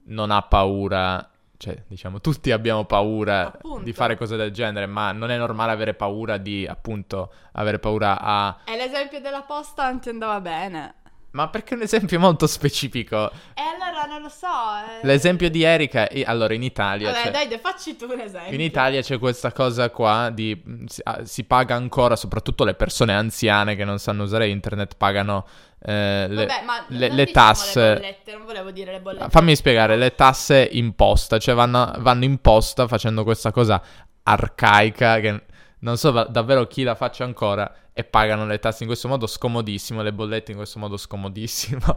non 0.07 0.31
ha 0.31 0.43
paura, 0.43 1.31
cioè, 1.65 1.83
diciamo, 1.87 2.21
tutti 2.21 2.51
abbiamo 2.51 2.85
paura 2.85 3.47
Appunto. 3.47 3.85
di 3.85 3.95
fare 3.95 4.19
cose 4.19 4.37
del 4.37 4.51
genere, 4.51 4.85
ma 4.85 5.13
non 5.13 5.31
è 5.31 5.39
normale 5.39 5.73
avere 5.73 5.95
paura 5.95 6.37
di, 6.37 6.67
appunto, 6.67 7.33
avere 7.53 7.79
paura 7.79 8.21
a... 8.21 8.59
E 8.67 8.77
l'esempio 8.77 9.19
della 9.19 9.41
posta 9.41 9.89
non 9.89 9.99
ti 9.99 10.11
andava 10.11 10.43
bene. 10.43 10.97
Ma 11.35 11.49
perché 11.49 11.75
è 11.75 11.77
un 11.77 11.83
esempio 11.83 12.21
molto 12.21 12.47
specifico? 12.47 13.29
E 13.55 13.61
allora 13.61 14.05
non 14.07 14.23
lo 14.23 14.29
so. 14.29 14.47
eh. 14.47 15.05
L'esempio 15.05 15.51
di 15.51 15.65
Erika, 15.65 16.09
allora, 16.27 16.55
in 16.55 16.63
Italia... 16.63 17.11
Vabbè, 17.11 17.33
dai, 17.33 17.49
de- 17.49 17.59
facci 17.59 17.97
tu 17.97 18.05
un 18.09 18.21
esempio. 18.21 18.55
In 18.55 18.61
Italia 18.61 19.03
c'è 19.03 19.19
questa 19.19 19.51
cosa 19.51 19.91
qua 19.91 20.31
di 20.33 20.63
si, 20.87 21.01
ah, 21.03 21.25
si 21.25 21.43
paga 21.43 21.75
ancora, 21.75 22.15
soprattutto 22.15 22.63
le 22.65 22.75
persone 22.75 23.15
anziane 23.15 23.75
che 23.75 23.85
non 23.85 23.99
sanno 23.99 24.23
usare 24.23 24.47
internet 24.47 24.95
pagano 24.97 25.45
eh, 25.85 26.27
le, 26.29 26.47
Vabbè, 26.47 26.63
ma 26.65 26.85
le- 26.87 27.09
non 27.09 27.17
le 27.17 27.25
diciamo 27.25 27.47
tasse. 27.47 27.81
Le 27.81 27.95
bollette, 27.95 28.33
non 28.37 28.45
volevo 28.47 28.71
dire 28.71 28.93
le 28.93 29.01
bollette. 29.01 29.29
Fammi 29.31 29.57
spiegare, 29.57 29.97
le 29.97 30.15
tasse 30.15 30.69
in 30.71 30.95
posta, 30.95 31.39
cioè 31.39 31.57
vanno, 31.57 31.93
vanno 31.99 32.23
in 32.23 32.39
posta 32.39 32.87
facendo 32.87 33.25
questa 33.25 33.51
cosa 33.51 33.83
arcaica 34.23 35.19
che 35.19 35.43
non 35.85 35.99
so 35.99 36.11
davvero 36.11 36.67
chi 36.67 36.83
la 36.83 36.95
faccia 36.95 37.25
ancora 37.25 37.73
e 37.93 38.05
pagano 38.05 38.47
le 38.47 38.59
tasse 38.59 38.83
in 38.83 38.89
questo 38.89 39.07
modo 39.07 39.27
scomodissimo, 39.27 40.01
le 40.01 40.15
bollette 40.15 40.51
in 40.51 40.57
questo 40.57 40.79
modo 40.79 40.97
scomodissimo. 40.97 41.95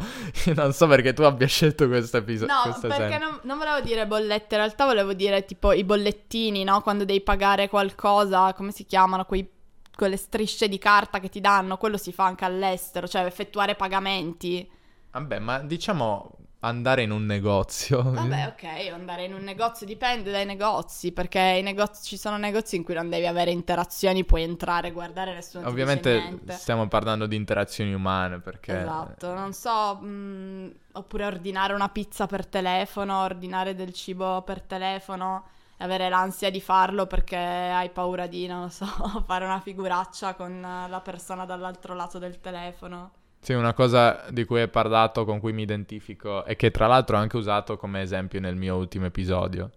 Non 0.57 0.73
so 0.73 0.87
perché 0.87 1.13
tu 1.13 1.21
abbia 1.23 1.47
scelto 1.47 1.87
questo 1.87 2.17
episodio. 2.17 2.53
No, 2.53 2.77
perché 2.79 3.17
non, 3.17 3.39
non 3.43 3.57
volevo 3.57 3.79
dire 3.79 4.05
bollette, 4.05 4.55
in 4.55 4.61
realtà 4.61 4.85
volevo 4.85 5.13
dire 5.13 5.45
tipo 5.45 5.71
i 5.71 5.83
bollettini, 5.83 6.63
no? 6.63 6.81
Quando 6.81 7.05
devi 7.05 7.21
pagare 7.21 7.69
qualcosa, 7.69 8.53
come 8.53 8.71
si 8.71 8.85
chiamano? 8.85 9.23
Quei, 9.25 9.49
quelle 9.95 10.17
strisce 10.17 10.67
di 10.67 10.77
carta 10.77 11.19
che 11.19 11.29
ti 11.29 11.39
danno, 11.39 11.77
quello 11.77 11.97
si 11.97 12.11
fa 12.11 12.25
anche 12.25 12.43
all'estero, 12.43 13.07
cioè 13.07 13.23
effettuare 13.23 13.75
pagamenti. 13.75 14.69
Vabbè, 15.11 15.39
ma 15.39 15.59
diciamo 15.59 16.37
andare 16.67 17.03
in 17.03 17.11
un 17.11 17.25
negozio. 17.25 18.01
Vabbè, 18.03 18.53
ok, 18.53 18.93
andare 18.93 19.25
in 19.25 19.33
un 19.33 19.43
negozio 19.43 19.85
dipende 19.85 20.31
dai 20.31 20.45
negozi, 20.45 21.11
perché 21.11 21.39
i 21.39 21.63
negozi, 21.63 22.03
ci 22.03 22.17
sono 22.17 22.37
negozi 22.37 22.75
in 22.75 22.83
cui 22.83 22.93
non 22.93 23.09
devi 23.09 23.25
avere 23.25 23.51
interazioni, 23.51 24.23
puoi 24.23 24.43
entrare, 24.43 24.91
guardare, 24.91 25.33
nessuno 25.33 25.67
Ovviamente 25.67 26.39
stiamo 26.49 26.87
parlando 26.87 27.25
di 27.25 27.35
interazioni 27.35 27.93
umane 27.93 28.39
perché... 28.39 28.81
Esatto, 28.81 29.33
non 29.33 29.53
so, 29.53 29.95
mh, 29.95 30.71
oppure 30.93 31.25
ordinare 31.25 31.73
una 31.73 31.89
pizza 31.89 32.27
per 32.27 32.45
telefono, 32.45 33.21
ordinare 33.21 33.75
del 33.75 33.93
cibo 33.93 34.41
per 34.41 34.61
telefono 34.61 35.45
e 35.77 35.83
avere 35.83 36.09
l'ansia 36.09 36.49
di 36.49 36.59
farlo 36.59 37.05
perché 37.05 37.37
hai 37.37 37.89
paura 37.89 38.27
di, 38.27 38.47
non 38.47 38.61
lo 38.61 38.69
so, 38.69 38.85
fare 39.25 39.45
una 39.45 39.59
figuraccia 39.59 40.33
con 40.33 40.59
la 40.61 41.01
persona 41.01 41.45
dall'altro 41.45 41.93
lato 41.93 42.17
del 42.19 42.39
telefono. 42.39 43.11
Sì, 43.39 43.53
una 43.53 43.73
cosa 43.73 44.25
di 44.29 44.43
cui 44.45 44.59
hai 44.61 44.67
parlato, 44.67 45.23
con 45.23 45.39
cui 45.39 45.53
mi 45.53 45.61
identifico 45.61 46.43
e 46.45 46.55
che 46.55 46.69
tra 46.71 46.87
l'altro 46.87 47.17
ho 47.17 47.19
anche 47.19 47.37
usato 47.37 47.77
come 47.77 48.01
esempio 48.01 48.39
nel 48.39 48.55
mio 48.55 48.75
ultimo 48.75 49.05
episodio. 49.05 49.69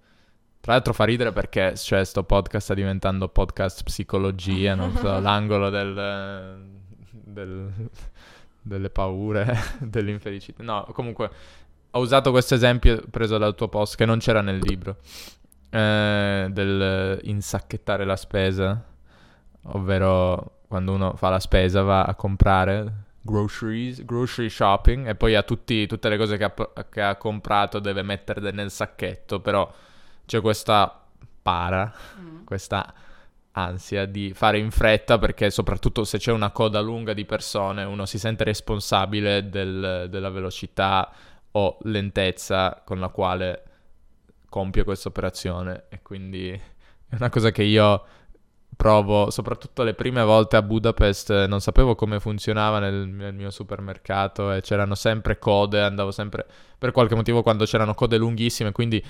Tra 0.60 0.72
l'altro 0.72 0.92
fa 0.92 1.04
ridere 1.04 1.32
perché 1.32 1.76
cioè, 1.76 2.04
sto 2.04 2.24
podcast 2.24 2.64
sta 2.64 2.74
diventando 2.74 3.28
podcast 3.28 3.82
psicologia, 3.84 4.74
non 4.74 4.94
so, 4.96 5.18
l'angolo 5.20 5.70
del, 5.70 6.64
del- 7.10 7.72
delle 8.62 8.90
paure, 8.90 9.56
dell'infelicità. 9.80 10.62
No, 10.62 10.86
comunque 10.92 11.30
ho 11.92 12.00
usato 12.00 12.30
questo 12.30 12.54
esempio 12.54 13.02
preso 13.10 13.38
dal 13.38 13.54
tuo 13.54 13.68
post 13.68 13.96
che 13.96 14.04
non 14.04 14.18
c'era 14.18 14.40
nel 14.42 14.58
libro, 14.58 14.96
eh, 15.70 16.48
del 16.50 17.18
insacchettare 17.22 18.04
la 18.04 18.16
spesa, 18.16 18.84
ovvero 19.64 20.58
quando 20.68 20.92
uno 20.92 21.14
fa 21.16 21.30
la 21.30 21.40
spesa 21.40 21.82
va 21.82 22.02
a 22.04 22.14
comprare 22.14 23.08
groceries, 23.22 24.04
grocery 24.04 24.48
shopping 24.48 25.06
e 25.06 25.14
poi 25.14 25.34
ha 25.34 25.42
tutti- 25.42 25.86
tutte 25.86 26.08
le 26.08 26.16
cose 26.16 26.36
che 26.36 26.44
ha, 26.44 26.54
che 26.88 27.02
ha 27.02 27.16
comprato 27.16 27.78
deve 27.78 28.02
metterle 28.02 28.50
nel 28.50 28.70
sacchetto, 28.70 29.40
però 29.40 29.70
c'è 30.26 30.40
questa 30.40 31.00
para, 31.42 31.92
Mm. 32.20 32.44
questa 32.44 32.92
ansia 33.52 34.06
di 34.06 34.32
fare 34.32 34.58
in 34.58 34.70
fretta 34.70 35.18
perché 35.18 35.50
soprattutto 35.50 36.04
se 36.04 36.18
c'è 36.18 36.30
una 36.32 36.50
coda 36.50 36.80
lunga 36.80 37.12
di 37.14 37.24
persone 37.24 37.82
uno 37.82 38.06
si 38.06 38.16
sente 38.18 38.44
responsabile 38.44 39.48
del- 39.48 40.06
della 40.08 40.30
velocità 40.30 41.10
o 41.52 41.78
lentezza 41.82 42.80
con 42.84 43.00
la 43.00 43.08
quale 43.08 43.64
compie 44.48 44.84
questa 44.84 45.08
operazione 45.08 45.84
e 45.88 46.00
quindi 46.00 46.48
è 46.50 47.14
una 47.16 47.28
cosa 47.28 47.50
che 47.50 47.64
io 47.64 48.04
provo 48.76 49.30
soprattutto 49.30 49.82
le 49.82 49.94
prime 49.94 50.22
volte 50.22 50.56
a 50.56 50.62
Budapest 50.62 51.30
eh, 51.30 51.46
non 51.46 51.60
sapevo 51.60 51.94
come 51.94 52.20
funzionava 52.20 52.78
nel, 52.78 53.08
nel 53.08 53.34
mio 53.34 53.50
supermercato 53.50 54.52
e 54.52 54.60
c'erano 54.62 54.94
sempre 54.94 55.38
code 55.38 55.80
andavo 55.80 56.10
sempre 56.10 56.46
per 56.78 56.92
qualche 56.92 57.14
motivo 57.14 57.42
quando 57.42 57.64
c'erano 57.64 57.94
code 57.94 58.16
lunghissime 58.16 58.72
quindi 58.72 59.04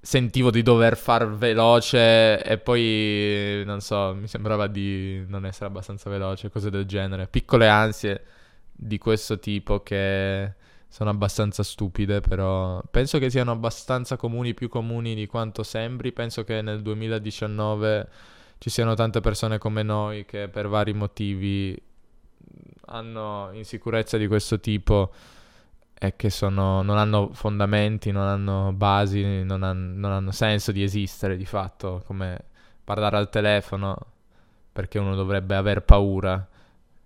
sentivo 0.00 0.50
di 0.50 0.62
dover 0.62 0.96
far 0.96 1.28
veloce 1.30 2.42
e 2.42 2.58
poi 2.58 3.62
non 3.64 3.80
so 3.80 4.14
mi 4.14 4.28
sembrava 4.28 4.66
di 4.66 5.24
non 5.26 5.46
essere 5.46 5.66
abbastanza 5.66 6.10
veloce 6.10 6.50
cose 6.50 6.70
del 6.70 6.84
genere 6.84 7.28
piccole 7.28 7.68
ansie 7.68 8.24
di 8.72 8.98
questo 8.98 9.38
tipo 9.38 9.82
che 9.82 10.52
sono 10.88 11.10
abbastanza 11.10 11.62
stupide, 11.62 12.20
però 12.20 12.82
penso 12.90 13.18
che 13.18 13.28
siano 13.28 13.50
abbastanza 13.50 14.16
comuni, 14.16 14.54
più 14.54 14.68
comuni 14.68 15.14
di 15.14 15.26
quanto 15.26 15.62
sembri. 15.62 16.12
Penso 16.12 16.44
che 16.44 16.62
nel 16.62 16.80
2019 16.80 18.08
ci 18.58 18.70
siano 18.70 18.94
tante 18.94 19.20
persone 19.20 19.58
come 19.58 19.82
noi 19.82 20.24
che 20.24 20.48
per 20.48 20.68
vari 20.68 20.92
motivi 20.92 21.80
hanno 22.86 23.50
insicurezza 23.52 24.16
di 24.16 24.26
questo 24.26 24.60
tipo 24.60 25.12
e 26.00 26.14
che 26.16 26.30
sono, 26.30 26.82
non 26.82 26.96
hanno 26.96 27.30
fondamenti, 27.32 28.12
non 28.12 28.26
hanno 28.26 28.72
basi, 28.72 29.42
non, 29.42 29.62
han- 29.62 29.94
non 29.98 30.12
hanno 30.12 30.30
senso 30.30 30.70
di 30.70 30.82
esistere 30.82 31.36
di 31.36 31.44
fatto, 31.44 32.02
come 32.06 32.44
parlare 32.84 33.16
al 33.16 33.28
telefono 33.30 33.96
perché 34.72 34.98
uno 34.98 35.14
dovrebbe 35.16 35.56
aver 35.56 35.82
paura. 35.82 36.46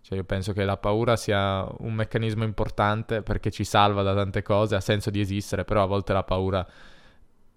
Cioè 0.02 0.18
io 0.18 0.24
penso 0.24 0.52
che 0.52 0.64
la 0.64 0.76
paura 0.76 1.16
sia 1.16 1.66
un 1.78 1.94
meccanismo 1.94 2.44
importante 2.44 3.22
perché 3.22 3.50
ci 3.50 3.64
salva 3.64 4.02
da 4.02 4.14
tante 4.14 4.42
cose, 4.42 4.74
ha 4.74 4.80
senso 4.80 5.10
di 5.10 5.20
esistere, 5.20 5.64
però 5.64 5.82
a 5.82 5.86
volte 5.86 6.12
la 6.12 6.22
paura 6.22 6.66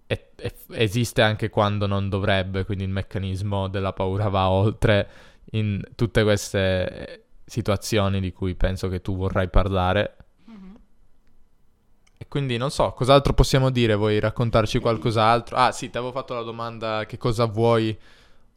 è- 0.06 0.30
è- 0.36 0.54
esiste 0.70 1.22
anche 1.22 1.48
quando 1.50 1.86
non 1.86 2.08
dovrebbe, 2.08 2.64
quindi 2.64 2.84
il 2.84 2.90
meccanismo 2.90 3.68
della 3.68 3.92
paura 3.92 4.28
va 4.28 4.48
oltre 4.50 5.08
in 5.52 5.82
tutte 5.94 6.22
queste 6.22 7.24
situazioni 7.44 8.20
di 8.20 8.32
cui 8.32 8.54
penso 8.54 8.88
che 8.88 9.00
tu 9.00 9.16
vorrai 9.16 9.48
parlare. 9.48 10.16
Mhm. 10.48 10.76
E 12.18 12.26
quindi 12.28 12.56
non 12.56 12.70
so, 12.70 12.92
cos'altro 12.92 13.34
possiamo 13.34 13.70
dire? 13.70 13.94
Vuoi 13.94 14.18
raccontarci 14.18 14.78
qualcos'altro? 14.78 15.56
Ah, 15.56 15.70
sì, 15.72 15.90
ti 15.90 15.98
avevo 15.98 16.12
fatto 16.12 16.32
la 16.34 16.42
domanda 16.42 17.04
che 17.06 17.18
cosa 17.18 17.44
vuoi 17.44 17.96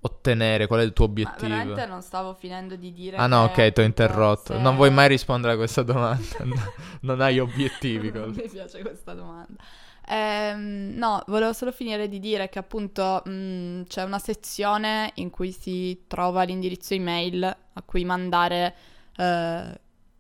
ottenere, 0.02 0.66
qual 0.66 0.80
è 0.80 0.84
il 0.84 0.94
tuo 0.94 1.06
Ma 1.06 1.12
obiettivo? 1.12 1.48
veramente 1.50 1.86
non 1.86 2.02
stavo 2.02 2.34
finendo 2.34 2.78
di 2.78 2.94
dire 2.94 3.18
Ah 3.18 3.28
no, 3.28 3.44
ok, 3.44 3.74
ti 3.74 3.82
ho 3.82 3.84
interrotto. 3.84 4.54
se- 4.54 4.60
Non 4.60 4.76
vuoi 4.78 4.92
mai 4.92 5.10
rispondere 5.10 5.54
a 5.54 5.56
questa 5.58 5.84
domanda. 5.84 6.24
non 7.02 7.20
hai 7.20 7.40
obiettivi. 7.40 8.12
Non 8.16 8.30
mi 8.30 8.48
piace 8.48 8.82
questa 8.82 9.14
domanda. 9.14 9.62
Ehm, 10.12 10.94
no, 10.96 11.24
volevo 11.28 11.54
solo 11.54 11.72
finire 11.72 12.08
di 12.08 12.20
dire 12.20 12.50
che 12.50 12.58
appunto 12.58 13.22
mh, 13.26 13.84
c'è 13.84 14.04
una 14.04 14.18
sezione 14.18 15.12
in 15.16 15.30
cui 15.30 15.52
si 15.52 16.06
trova 16.08 16.42
l'indirizzo 16.44 16.96
email 16.96 17.44
a 17.44 17.82
cui 17.84 18.04
mandare 18.06 18.76
eh, 19.16 19.24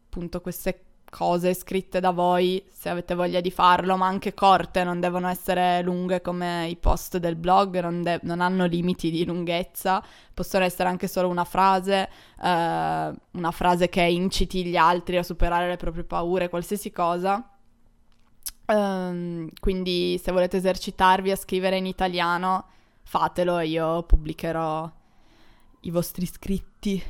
appunto 0.05 0.41
queste 0.41 0.83
cose 1.09 1.55
scritte 1.55 1.99
da 1.99 2.11
voi 2.11 2.63
se 2.71 2.87
avete 2.89 3.15
voglia 3.15 3.41
di 3.41 3.49
farlo, 3.49 3.97
ma 3.97 4.05
anche 4.05 4.35
corte, 4.35 4.83
non 4.83 4.99
devono 4.99 5.27
essere 5.27 5.81
lunghe 5.81 6.21
come 6.21 6.67
i 6.69 6.75
post 6.75 7.17
del 7.17 7.35
blog, 7.35 7.79
non, 7.79 8.03
de- 8.03 8.19
non 8.23 8.41
hanno 8.41 8.65
limiti 8.65 9.09
di 9.09 9.25
lunghezza, 9.25 10.03
possono 10.35 10.65
essere 10.65 10.87
anche 10.89 11.07
solo 11.07 11.27
una 11.29 11.45
frase, 11.45 12.07
eh, 12.41 13.13
una 13.31 13.51
frase 13.51 13.89
che 13.89 14.03
inciti 14.03 14.63
gli 14.65 14.75
altri 14.75 15.17
a 15.17 15.23
superare 15.23 15.67
le 15.67 15.77
proprie 15.77 16.03
paure, 16.03 16.47
qualsiasi 16.49 16.91
cosa. 16.91 17.43
Ehm, 18.69 19.49
quindi 19.59 20.19
se 20.21 20.31
volete 20.31 20.57
esercitarvi 20.57 21.31
a 21.31 21.35
scrivere 21.35 21.77
in 21.77 21.85
italiano, 21.85 22.65
fatelo 23.03 23.57
e 23.57 23.67
io 23.67 24.03
pubblicherò 24.03 24.91
i 25.81 25.91
vostri 25.91 26.25
scritti 26.25 27.01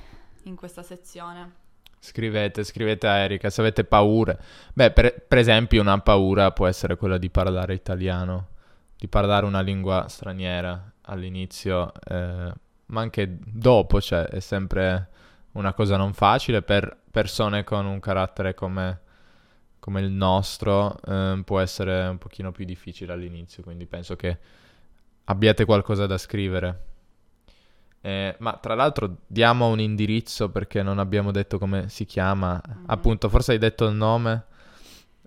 in 0.43 0.55
questa 0.55 0.83
sezione. 0.83 1.57
Scrivete, 1.99 2.63
scrivete 2.63 3.07
a 3.07 3.17
Erika 3.17 3.49
se 3.49 3.59
avete 3.59 3.83
paure. 3.83 4.39
Beh, 4.73 4.91
per, 4.91 5.25
per 5.27 5.37
esempio, 5.37 5.81
una 5.81 5.99
paura 5.99 6.51
può 6.51 6.65
essere 6.65 6.95
quella 6.95 7.17
di 7.17 7.29
parlare 7.29 7.73
italiano, 7.73 8.47
di 8.95 9.09
parlare 9.09 9.45
una 9.45 9.59
lingua 9.59 10.07
straniera 10.07 10.91
all'inizio, 11.01 11.91
eh, 12.07 12.53
ma 12.85 13.01
anche 13.01 13.37
dopo, 13.45 13.99
cioè 13.99 14.23
è 14.27 14.39
sempre 14.39 15.09
una 15.53 15.73
cosa 15.73 15.97
non 15.97 16.13
facile 16.13 16.61
per 16.61 16.97
persone 17.11 17.65
con 17.65 17.85
un 17.85 17.99
carattere 17.99 18.53
come, 18.53 19.01
come 19.89 20.01
il 20.01 20.11
nostro, 20.11 20.99
eh, 21.03 21.41
può 21.43 21.59
essere 21.59 22.07
un 22.07 22.19
pochino 22.19 22.51
più 22.51 22.63
difficile 22.63 23.11
all'inizio, 23.11 23.63
quindi 23.63 23.87
penso 23.87 24.15
che 24.15 24.37
abbiate 25.25 25.65
qualcosa 25.65 26.05
da 26.05 26.19
scrivere. 26.19 26.85
Eh, 28.01 28.35
ma 28.37 28.55
tra 28.61 28.75
l'altro 28.75 29.17
diamo 29.25 29.67
un 29.67 29.79
indirizzo 29.79 30.49
perché 30.49 30.83
non 30.83 30.99
abbiamo 30.99 31.31
detto 31.31 31.57
come 31.57 31.89
si 31.89 32.05
chiama. 32.05 32.61
Mhm. 32.63 32.83
Appunto, 32.85 33.29
forse 33.29 33.53
hai 33.53 33.57
detto 33.57 33.87
il 33.87 33.95
nome. 33.95 34.45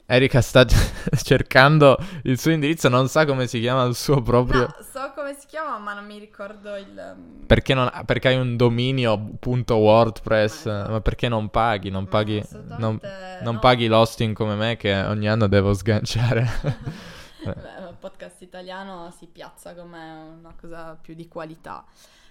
Erika 0.07 0.41
sta 0.43 0.65
cercando 1.23 1.97
il 2.25 2.39
suo 2.39 2.51
indirizzo, 2.51 2.89
non 2.89 3.09
sa 3.09 3.25
come 3.25 3.47
si 3.47 3.61
chiama 3.61 3.85
il 3.85 3.95
suo 3.95 4.21
proprio. 4.21 4.61
No, 4.61 4.75
so 4.83 5.13
come 5.15 5.35
si 5.35 5.47
chiama, 5.47 5.79
ma 5.79 5.95
non 5.95 6.05
mi 6.05 6.19
ricordo 6.19 6.77
il... 6.77 7.15
um, 7.17 7.47
Perché, 7.47 7.73
non- 7.75 7.91
perché 8.05 8.29
hai 8.29 8.37
un 8.37 8.57
dominio 8.57 9.19
punto 9.39 9.77
WordPress, 9.77 10.67
Ma 10.67 10.73
esatto. 10.73 10.91
ma 10.93 11.01
perché 11.01 11.29
non 11.29 11.49
paghi? 11.49 11.89
Non 11.91 12.03
no, 12.03 12.09
paghi, 12.09 12.43
non, 12.77 13.01
non 13.43 13.55
no. 13.55 13.59
paghi 13.61 13.87
l'hosting 13.87 14.35
come 14.35 14.55
me 14.55 14.77
che 14.77 14.95
ogni 14.95 15.29
anno 15.29 15.47
devo 15.47 15.73
sganciare. 15.73 16.47
Beh, 17.43 17.51
il 17.89 17.97
podcast 17.99 18.43
italiano 18.43 19.11
si 19.17 19.27
piazza 19.27 19.75
come 19.75 19.99
una 20.39 20.55
cosa 20.61 20.97
più 21.01 21.15
di 21.15 21.27
qualità. 21.29 21.85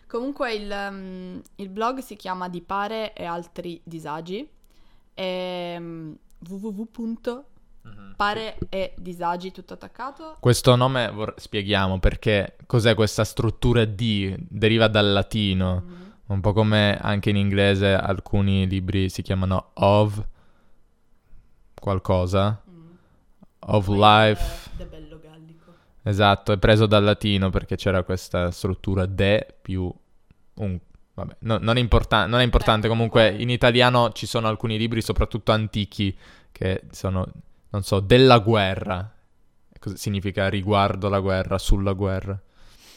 Comunque 0.08 0.54
il, 0.54 0.70
um, 0.72 1.42
il 1.56 1.70
blog 1.70 2.00
si 2.00 2.16
chiama 2.16 2.50
Di 2.50 2.62
pare 2.62 3.14
e 3.14 3.24
altri 3.26 3.80
disagi 3.84 4.48
e 5.14 5.76
um, 5.80 6.16
www.pare 7.84 8.58
e 8.70 8.94
disagi 8.98 9.52
tutto 9.52 9.74
attaccato 9.74 10.38
Questo 10.40 10.76
nome 10.76 11.10
vor- 11.12 11.34
spieghiamo 11.38 12.00
perché 12.00 12.56
cos'è 12.66 12.94
questa 12.96 13.24
struttura 13.24 13.86
D? 13.86 14.36
Deriva 14.40 14.88
dal 14.88 15.12
latino. 15.12 15.84
Mhm. 15.86 16.00
Un 16.28 16.40
po' 16.42 16.54
come 16.54 16.98
anche 17.02 17.30
in 17.30 17.36
inglese 17.36 17.94
alcuni 17.94 18.66
libri 18.68 19.10
si 19.10 19.22
chiamano 19.22 19.72
of 19.74 20.24
qualcosa, 21.80 22.62
Mm. 22.70 22.90
of 23.60 23.86
Poi 23.86 23.98
life. 23.98 24.70
De, 24.78 24.86
bello 24.86 25.20
gallico. 25.22 25.74
Esatto, 26.04 26.52
è 26.54 26.58
preso 26.58 26.86
dal 26.86 27.04
latino 27.04 27.50
perché 27.50 27.76
c'era 27.76 28.04
questa 28.04 28.52
struttura 28.52 29.06
de 29.06 29.46
più 29.62 29.92
un... 30.56 30.80
Vabbè, 31.14 31.36
no- 31.40 31.58
non, 31.58 31.76
è 31.76 31.80
importa- 31.82 32.26
non 32.28 32.40
è 32.40 32.44
importante, 32.44 32.88
comunque. 32.88 33.28
in 33.30 33.50
italiano 33.50 34.12
ci 34.14 34.26
sono 34.26 34.48
alcuni 34.48 34.78
libri, 34.78 35.02
soprattutto 35.02 35.52
antichi, 35.52 36.16
che 36.54 36.84
sono, 36.92 37.28
non 37.72 37.84
so, 37.84 38.00
della 38.00 38.40
guerra. 38.40 39.14
Cosa 39.80 39.96
significa 39.98 40.48
riguardo 40.50 41.10
la 41.10 41.20
guerra, 41.20 41.58
sulla 41.58 41.94
guerra. 41.94 42.40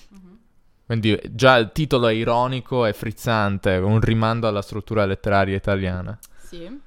Mhm. 0.08 0.38
Quindi 0.86 1.18
già 1.30 1.56
il 1.56 1.72
titolo 1.72 2.08
è 2.08 2.12
ironico 2.12 2.84
e 2.86 2.92
frizzante, 2.92 3.76
un 3.76 4.00
rimando 4.00 4.46
alla 4.46 4.62
struttura 4.62 5.06
letteraria 5.06 5.56
italiana. 5.56 6.18
Sì, 6.36 6.82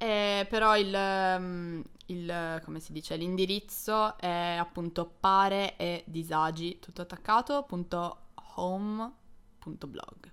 Eh, 0.00 0.46
però 0.48 0.76
il, 0.76 0.94
um, 0.94 1.82
il, 2.06 2.60
come 2.64 2.78
si 2.80 2.92
dice, 2.92 3.16
l'indirizzo 3.16 4.16
è 4.18 4.56
appunto 4.58 5.06
pare 5.20 5.76
e 5.76 6.04
disagi, 6.06 6.78
tutto 6.80 7.02
attaccato, 7.02 7.64
punto 7.64 8.26
home, 8.56 9.12
punto 9.58 9.86
blog. 9.88 10.30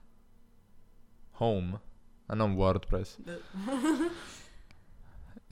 Home, 1.39 1.79
ah, 2.27 2.36
non 2.36 2.53
WordPress. 2.53 3.19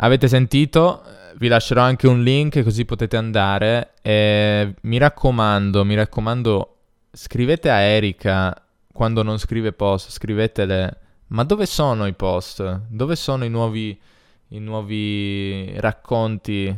Avete 0.04 0.28
sentito? 0.28 1.02
Vi 1.38 1.48
lascerò 1.48 1.82
anche 1.82 2.08
un 2.08 2.24
link 2.24 2.62
così 2.62 2.84
potete 2.84 3.16
andare. 3.16 3.94
E 4.02 4.76
mi 4.82 4.98
raccomando, 4.98 5.86
mi 5.86 5.96
raccomando, 5.96 6.76
scrivete 7.10 7.70
a 7.70 7.80
Erika 7.80 8.54
quando 8.92 9.24
non 9.24 9.39
scrive 9.39 9.72
post, 9.72 10.12
scrivetele. 10.12 10.98
Ma 11.28 11.44
dove 11.46 11.66
sono 11.66 12.06
i 12.06 12.13
post? 12.13 12.82
Dove 12.89 13.16
sono 13.16 13.46
i 13.46 13.50
nuovi, 13.50 13.98
i 14.50 14.60
nuovi 14.60 15.74
racconti 15.80 16.78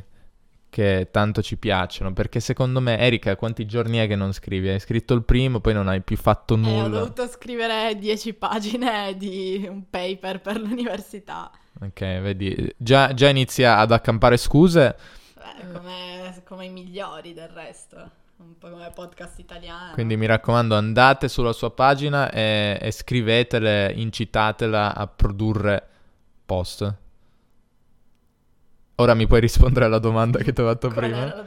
che 0.69 1.07
tanto 1.09 1.41
ci 1.41 1.57
piacciono? 1.57 2.13
Perché 2.13 2.39
secondo 2.39 2.79
me, 2.79 2.99
Erika, 2.99 3.35
quanti 3.35 3.65
giorni 3.65 3.97
è 3.97 4.07
che 4.07 4.15
non 4.15 4.33
scrivi? 4.33 4.69
Hai 4.69 4.79
scritto 4.79 5.15
il 5.15 5.23
primo, 5.23 5.59
poi 5.61 5.73
non 5.73 5.87
hai 5.87 6.01
più 6.01 6.15
fatto 6.15 6.53
Eh, 6.53 6.57
ho 6.57 6.61
nulla. 6.61 6.99
dovuto 6.99 7.27
scrivere 7.27 7.97
10 7.97 8.33
pagine 8.35 9.17
di 9.17 9.65
un 9.67 9.89
paper 9.89 10.41
per 10.41 10.59
l'università. 10.59 11.49
Ok, 11.81 11.99
vedi, 11.99 12.73
già, 12.77 13.13
già 13.13 13.29
inizia 13.29 13.77
ad 13.77 13.91
accampare 13.91 14.37
scuse. 14.37 14.95
Beh, 15.35 15.71
come, 15.71 16.41
come 16.45 16.65
i 16.65 16.69
migliori 16.69 17.33
del 17.33 17.49
resto. 17.49 18.23
Un 18.37 18.57
po' 18.57 18.69
come 18.69 18.91
podcast 18.93 19.39
italiano. 19.39 19.93
Quindi 19.93 20.17
mi 20.17 20.25
raccomando, 20.25 20.75
andate 20.75 21.29
sulla 21.29 21.53
sua 21.53 21.71
pagina 21.71 22.29
e, 22.31 22.77
e 22.81 22.91
scrivetele, 22.91 23.91
incitatela 23.93 24.93
a 24.93 25.07
produrre 25.07 25.87
post. 26.45 26.95
Ora 28.95 29.13
mi 29.13 29.27
puoi 29.27 29.39
rispondere 29.41 29.85
alla 29.85 29.99
domanda 29.99 30.39
che 30.39 30.53
ti 30.53 30.61
ho 30.61 30.65
fatto 30.65 30.89
Qual 30.89 30.99
prima? 30.99 31.45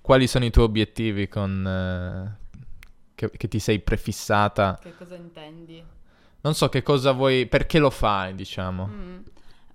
Quali 0.00 0.26
sono 0.26 0.44
i 0.44 0.50
tuoi 0.50 0.64
obiettivi 0.64 1.28
con, 1.28 1.66
eh, 1.66 2.36
che, 3.14 3.30
che 3.30 3.48
ti 3.48 3.58
sei 3.58 3.80
prefissata? 3.80 4.78
Che 4.80 4.94
cosa 4.96 5.14
intendi? 5.14 5.82
Non 6.40 6.54
so 6.54 6.68
che 6.68 6.82
cosa 6.82 7.12
vuoi, 7.12 7.46
perché 7.46 7.78
lo 7.78 7.90
fai, 7.90 8.34
diciamo. 8.34 8.86
Mm. 8.86 9.18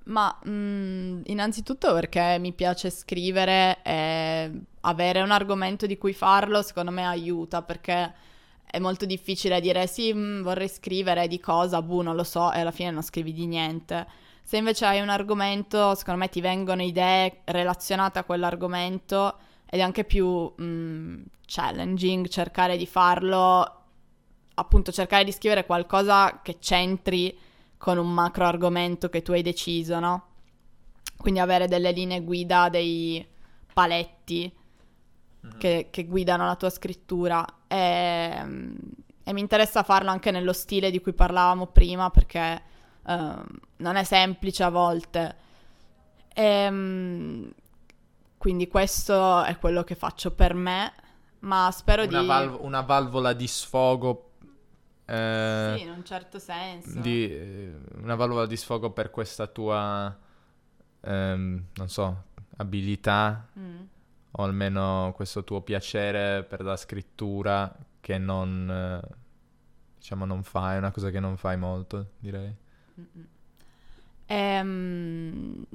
Ma 0.09 0.35
mm, 0.47 1.21
innanzitutto 1.25 1.93
perché 1.93 2.37
mi 2.39 2.51
piace 2.51 2.89
scrivere 2.89 3.77
e 3.83 4.51
avere 4.81 5.21
un 5.21 5.29
argomento 5.29 5.85
di 5.85 5.97
cui 5.97 6.13
farlo 6.13 6.63
secondo 6.63 6.89
me 6.89 7.05
aiuta 7.05 7.61
perché 7.61 8.13
è 8.65 8.79
molto 8.79 9.05
difficile 9.05 9.61
dire 9.61 9.85
sì, 9.87 10.11
mm, 10.13 10.41
vorrei 10.41 10.67
scrivere 10.67 11.27
di 11.27 11.39
cosa, 11.39 11.81
boh, 11.81 12.01
non 12.01 12.15
lo 12.15 12.23
so 12.23 12.51
e 12.51 12.59
alla 12.61 12.71
fine 12.71 12.91
non 12.91 13.03
scrivi 13.03 13.33
di 13.33 13.45
niente. 13.45 14.07
Se 14.41 14.57
invece 14.57 14.85
hai 14.85 14.99
un 14.99 15.09
argomento, 15.09 15.93
secondo 15.93 16.21
me 16.21 16.29
ti 16.29 16.41
vengono 16.41 16.81
idee 16.81 17.41
relazionate 17.45 18.17
a 18.17 18.23
quell'argomento 18.23 19.37
ed 19.69 19.79
è 19.79 19.83
anche 19.83 20.05
più 20.05 20.51
mm, 20.59 21.21
challenging 21.45 22.27
cercare 22.27 22.77
di 22.77 22.87
farlo, 22.87 23.81
appunto 24.55 24.91
cercare 24.91 25.23
di 25.23 25.31
scrivere 25.31 25.67
qualcosa 25.67 26.41
che 26.41 26.57
c'entri 26.57 27.37
con 27.79 27.97
un 27.97 28.13
macro 28.13 28.45
argomento 28.45 29.07
che 29.09 29.21
tu 29.21 29.31
hai 29.31 29.41
deciso, 29.41 29.99
no? 29.99 30.25
Quindi 31.17 31.39
avere 31.39 31.67
delle 31.67 31.91
linee 31.91 32.21
guida, 32.21 32.67
dei 32.67 33.25
paletti 33.73 34.53
che, 35.57 35.87
che 35.89 36.05
guidano 36.05 36.45
la 36.45 36.57
tua 36.57 36.69
scrittura. 36.69 37.45
E, 37.65 38.45
e 39.23 39.33
mi 39.33 39.39
interessa 39.39 39.83
farlo 39.83 40.09
anche 40.09 40.29
nello 40.31 40.51
stile 40.53 40.91
di 40.91 40.99
cui 40.99 41.13
parlavamo 41.13 41.67
prima 41.67 42.09
perché 42.09 42.61
ehm, 43.07 43.45
non 43.77 43.95
è 43.95 44.03
semplice 44.03 44.63
a 44.63 44.69
volte. 44.69 45.35
Ehm, 46.33 47.49
quindi 48.37 48.67
questo 48.67 49.43
è 49.43 49.57
quello 49.57 49.83
che 49.85 49.95
faccio 49.95 50.31
per 50.31 50.53
me, 50.53 50.93
ma 51.39 51.69
spero 51.71 52.03
Una, 52.03 52.19
di... 52.19 52.27
valv- 52.27 52.59
una 52.61 52.81
valvola 52.81 53.31
di 53.31 53.47
sfogo 53.47 54.28
eh, 55.09 55.75
Sì, 55.77 55.83
in 55.83 55.89
un 55.91 56.03
certo 56.05 56.39
senso. 56.39 56.99
di, 56.99 57.25
eh, 57.31 57.73
una 58.01 58.15
valvola 58.15 58.45
di 58.45 58.55
sfogo 58.57 58.91
per 58.91 59.09
questa 59.09 59.47
tua, 59.47 60.17
ehm, 61.01 61.65
non 61.75 61.89
so, 61.89 62.23
abilità 62.57 63.47
Mm. 63.57 63.81
o 64.31 64.43
almeno 64.43 65.11
questo 65.15 65.43
tuo 65.43 65.61
piacere 65.61 66.43
per 66.43 66.61
la 66.61 66.75
scrittura 66.77 67.73
che 68.01 68.17
non, 68.17 68.69
eh, 68.69 69.15
diciamo, 69.97 70.25
non 70.25 70.43
fai, 70.43 70.75
è 70.75 70.77
una 70.77 70.91
cosa 70.91 71.09
che 71.09 71.19
non 71.19 71.37
fai 71.37 71.57
molto, 71.57 72.11
direi. 72.19 72.53
Mm-mm. 72.99 73.27
Ehm, 74.25 75.65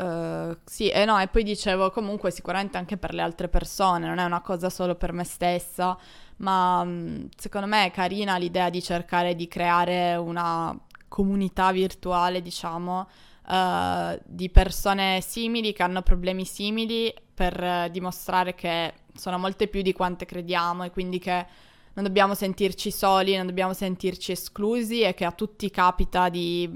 eh, 0.00 0.58
sì, 0.64 0.88
e 0.88 1.04
no, 1.04 1.18
e 1.18 1.26
poi 1.26 1.42
dicevo 1.42 1.90
comunque 1.90 2.30
sicuramente 2.30 2.76
anche 2.78 2.96
per 2.96 3.14
le 3.14 3.22
altre 3.22 3.48
persone, 3.48 4.06
non 4.06 4.18
è 4.18 4.24
una 4.24 4.40
cosa 4.40 4.70
solo 4.70 4.94
per 4.94 5.12
me 5.12 5.24
stessa, 5.24 5.98
ma 6.36 6.84
mm, 6.84 7.26
secondo 7.36 7.66
me 7.66 7.86
è 7.86 7.90
carina 7.90 8.36
l'idea 8.36 8.70
di 8.70 8.80
cercare 8.80 9.34
di 9.34 9.48
creare 9.48 10.14
una 10.14 10.76
comunità 11.08 11.72
virtuale, 11.72 12.42
diciamo, 12.42 13.08
eh, 13.48 14.20
di 14.24 14.48
persone 14.50 15.20
simili 15.20 15.72
che 15.72 15.82
hanno 15.82 16.02
problemi 16.02 16.44
simili 16.44 17.12
per 17.34 17.60
eh, 17.60 17.88
dimostrare 17.90 18.54
che 18.54 18.94
sono 19.14 19.36
molte 19.38 19.66
più 19.66 19.82
di 19.82 19.92
quante 19.92 20.26
crediamo 20.26 20.84
e 20.84 20.90
quindi 20.92 21.18
che 21.18 21.46
non 21.94 22.04
dobbiamo 22.04 22.34
sentirci 22.34 22.92
soli, 22.92 23.36
non 23.36 23.46
dobbiamo 23.46 23.72
sentirci 23.72 24.30
esclusi 24.30 25.00
e 25.00 25.14
che 25.14 25.24
a 25.24 25.32
tutti 25.32 25.68
capita 25.70 26.28
di 26.28 26.70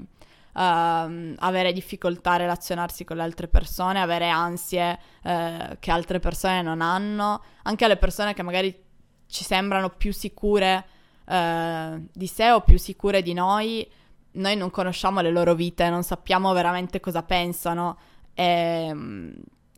ehm, 0.55 1.35
avere 1.39 1.73
difficoltà 1.73 2.33
a 2.33 2.37
relazionarsi 2.37 3.03
con 3.03 3.17
le 3.17 3.23
altre 3.23 3.47
persone, 3.47 4.01
avere 4.01 4.29
ansie 4.29 4.99
eh, 5.23 5.77
che 5.79 5.91
altre 5.91 6.19
persone 6.19 6.61
non 6.61 6.81
hanno, 6.81 7.43
anche 7.63 7.85
alle 7.85 7.97
persone 7.97 8.33
che 8.33 8.43
magari 8.43 8.81
ci 9.27 9.43
sembrano 9.43 9.89
più 9.89 10.13
sicure 10.13 10.85
eh, 11.25 12.01
di 12.11 12.27
sé 12.27 12.51
o 12.51 12.61
più 12.61 12.77
sicure 12.77 13.21
di 13.21 13.33
noi, 13.33 13.89
noi 14.33 14.55
non 14.55 14.69
conosciamo 14.69 15.21
le 15.21 15.31
loro 15.31 15.53
vite, 15.53 15.89
non 15.89 16.03
sappiamo 16.03 16.53
veramente 16.53 16.99
cosa 16.99 17.23
pensano 17.23 17.97
e, 18.33 18.95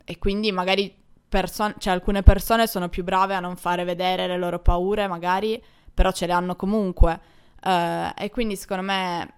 e 0.04 0.18
quindi 0.18 0.52
magari 0.52 1.04
perso- 1.28 1.74
cioè 1.78 1.94
alcune 1.94 2.24
persone 2.24 2.68
sono 2.68 2.90
più 2.90 3.04
brave 3.04 3.36
a 3.36 3.40
non 3.40 3.56
fare 3.56 3.84
vedere 3.84 4.28
le 4.28 4.38
loro 4.38 4.60
paure, 4.60 5.08
magari, 5.08 5.62
però 5.94 6.12
ce 6.12 6.26
le 6.26 6.34
hanno 6.34 6.56
comunque. 6.56 7.20
Eh, 7.62 8.14
e 8.18 8.30
quindi 8.30 8.56
secondo 8.56 8.84
me 8.84 9.34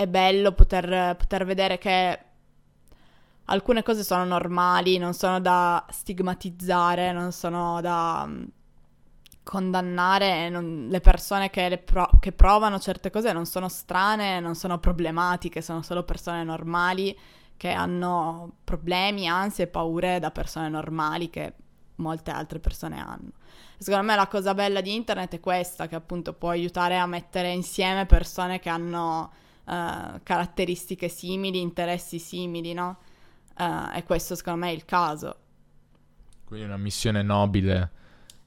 è 0.00 0.06
bello 0.06 0.52
poter, 0.52 1.14
poter 1.14 1.44
vedere 1.44 1.76
che 1.76 2.18
alcune 3.46 3.82
cose 3.82 4.02
sono 4.02 4.24
normali, 4.24 4.96
non 4.96 5.12
sono 5.12 5.40
da 5.40 5.84
stigmatizzare, 5.90 7.12
non 7.12 7.32
sono 7.32 7.82
da 7.82 8.24
mm, 8.26 8.44
condannare. 9.42 10.48
non- 10.48 10.86
le 10.90 11.00
persone 11.00 11.50
che, 11.50 11.68
le 11.68 11.78
pro- 11.78 12.10
che 12.18 12.32
provano 12.32 12.78
certe 12.78 13.10
cose 13.10 13.32
non 13.32 13.44
sono 13.44 13.68
strane, 13.68 14.40
non 14.40 14.54
sono 14.54 14.78
problematiche, 14.78 15.60
sono 15.60 15.82
solo 15.82 16.02
persone 16.04 16.44
normali 16.44 17.16
che 17.58 17.70
hanno 17.70 18.52
problemi, 18.64 19.28
ansie 19.28 19.64
e 19.64 19.66
paure 19.66 20.18
da 20.18 20.30
persone 20.30 20.70
normali 20.70 21.28
che 21.28 21.52
molte 21.96 22.30
altre 22.30 22.58
persone 22.58 22.98
hanno. 22.98 23.32
Secondo 23.76 24.06
me 24.06 24.16
la 24.16 24.28
cosa 24.28 24.54
bella 24.54 24.80
di 24.80 24.94
internet 24.94 25.34
è 25.34 25.40
questa, 25.40 25.86
che 25.88 25.94
appunto 25.94 26.32
può 26.32 26.48
aiutare 26.48 26.96
a 26.98 27.06
mettere 27.06 27.50
insieme 27.52 28.06
persone 28.06 28.60
che 28.60 28.70
hanno 28.70 29.30
eh, 29.70 30.20
caratteristiche 30.22 31.08
simili, 31.08 31.60
interessi 31.60 32.18
simili, 32.18 32.72
no? 32.72 32.98
Eh, 33.56 33.98
e 33.98 34.04
questo 34.04 34.34
secondo 34.34 34.60
me 34.60 34.70
è 34.70 34.74
il 34.74 34.84
caso. 34.84 35.36
Quindi 36.44 36.64
una 36.66 36.76
missione 36.76 37.22
nobile, 37.22 37.90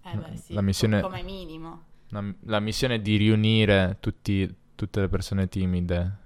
Eh 0.06 0.18
beh, 0.18 0.36
sì, 0.38 0.54
La 0.54 0.62
missione- 0.62 1.00
come 1.02 1.24
minimo. 1.24 1.84
una- 2.12 2.34
la 2.48 2.60
missione 2.60 3.02
di 3.02 3.16
riunire 3.16 3.98
tutti- 4.02 4.54
tutte 4.76 5.00
le 5.00 5.08
persone 5.08 5.48
timide, 5.48 6.18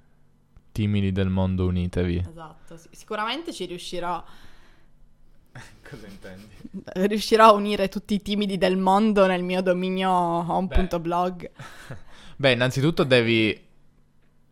timidi 0.71 1.11
del 1.11 1.29
mondo, 1.29 1.67
unitevi. 1.67 2.25
Esatto, 2.27 2.77
sì. 2.77 2.87
sicuramente 2.91 3.53
ci 3.53 3.65
riuscirò, 3.65 4.23
Cosa 5.87 6.07
intendi? 6.07 6.47
riuscirò 7.07 7.45
a 7.49 7.51
unire 7.53 7.87
tutti 7.89 8.15
i 8.15 8.21
timidi 8.21 8.57
del 8.57 8.77
mondo 8.77 9.25
nel 9.27 9.43
mio 9.43 9.61
dominio 9.61 10.09
home.blog. 10.11 11.51
Beh, 12.35 12.51
innanzitutto 12.51 13.03
devi 13.03 13.66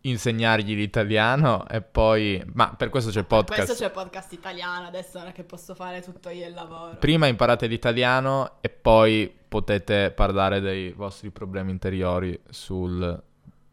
insegnargli 0.08 0.74
l'italiano 0.74 1.66
e 1.68 1.80
poi... 1.82 2.42
Ma 2.54 2.74
per 2.76 2.88
questo 2.90 3.10
c'è 3.10 3.18
il 3.20 3.24
Per 3.26 3.38
podcast. 3.38 3.64
questo 3.66 3.82
c'è 3.82 3.88
il 3.88 3.94
podcast 3.94 4.32
italiano, 4.32 4.86
adesso 4.86 5.18
non 5.18 5.28
è 5.28 5.32
che 5.32 5.44
posso 5.44 5.74
fare 5.74 6.00
tutto 6.02 6.28
io 6.28 6.46
il 6.46 6.54
lavoro. 6.54 6.96
Prima 6.96 7.26
imparate 7.26 7.66
l'italiano 7.66 8.58
e 8.60 8.68
poi 8.68 9.32
potete 9.48 10.10
parlare 10.10 10.60
dei 10.60 10.92
vostri 10.92 11.30
problemi 11.30 11.70
interiori 11.70 12.38
sul 12.50 13.22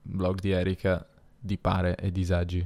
blog 0.02 0.40
di 0.40 0.52
Erika 0.52 1.06
di 1.40 1.58
pare 1.58 1.96
e 1.96 2.12
disagi. 2.12 2.66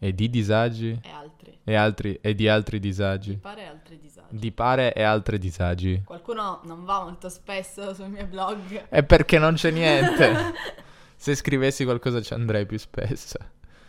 E 0.00 0.14
di 0.14 0.30
disagi 0.30 0.98
E 1.02 1.10
altri. 1.10 1.58
e, 1.64 1.74
altri, 1.74 2.18
e 2.20 2.34
di 2.34 2.48
altri 2.48 2.78
disagi. 2.78 3.36
pare 3.36 3.66
altri 3.66 3.98
disagi. 3.98 4.26
Di 4.30 4.52
pare 4.52 4.92
e 4.92 5.02
altri 5.02 5.38
disagi. 5.38 6.02
Qualcuno 6.04 6.60
non 6.64 6.84
va 6.84 7.02
molto 7.02 7.28
spesso 7.28 7.94
sui 7.94 8.08
miei 8.08 8.26
blog. 8.26 8.88
È 8.90 9.02
perché 9.02 9.38
non 9.38 9.54
c'è 9.54 9.70
niente. 9.70 10.32
Se 11.20 11.34
scrivessi 11.34 11.82
qualcosa 11.84 12.22
ci 12.22 12.32
andrei 12.32 12.64
più 12.64 12.78
spesso. 12.78 13.38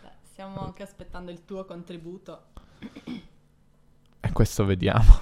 Beh, 0.02 0.08
stiamo 0.32 0.60
anche 0.64 0.82
aspettando 0.82 1.30
il 1.30 1.44
tuo 1.44 1.64
contributo. 1.64 2.46
E 4.22 4.32
questo 4.32 4.64
vediamo. 4.64 5.20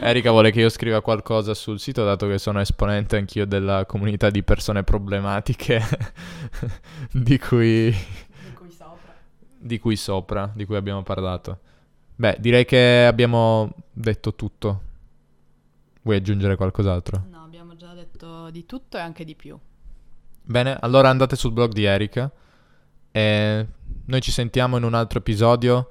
Erika 0.00 0.30
vuole 0.30 0.50
che 0.52 0.60
io 0.60 0.70
scriva 0.70 1.02
qualcosa 1.02 1.52
sul 1.54 1.78
sito, 1.78 2.02
dato 2.02 2.26
che 2.26 2.38
sono 2.38 2.60
esponente 2.60 3.16
anch'io 3.18 3.46
della 3.46 3.84
comunità 3.84 4.30
di 4.30 4.42
persone 4.42 4.82
problematiche 4.84 5.82
di 7.12 7.38
cui, 7.38 7.90
Di 7.92 8.52
cui 8.54 8.70
sopra. 8.70 9.14
di 9.58 9.78
cui 9.78 9.96
sopra, 9.96 10.50
di 10.54 10.64
cui 10.64 10.76
abbiamo 10.76 11.02
parlato. 11.02 11.58
Beh, 12.16 12.38
direi 12.40 12.64
che 12.64 13.04
abbiamo 13.06 13.72
detto 13.92 14.34
tutto. 14.34 14.82
Vuoi 16.02 16.16
aggiungere 16.16 16.56
qualcos'altro? 16.56 17.26
No, 17.30 17.42
abbiamo 17.44 17.76
già 17.76 17.92
detto 17.92 18.50
di 18.50 18.64
tutto 18.64 18.96
e 18.96 19.00
anche 19.00 19.24
di 19.24 19.34
più. 19.34 19.58
Bene, 20.42 20.76
allora 20.80 21.08
andate 21.08 21.36
sul 21.36 21.52
blog 21.52 21.72
di 21.72 21.84
Erika 21.84 22.30
e 23.12 23.66
noi 24.06 24.20
ci 24.20 24.30
sentiamo 24.32 24.76
in 24.76 24.82
un 24.82 24.94
altro 24.94 25.18
episodio 25.18 25.90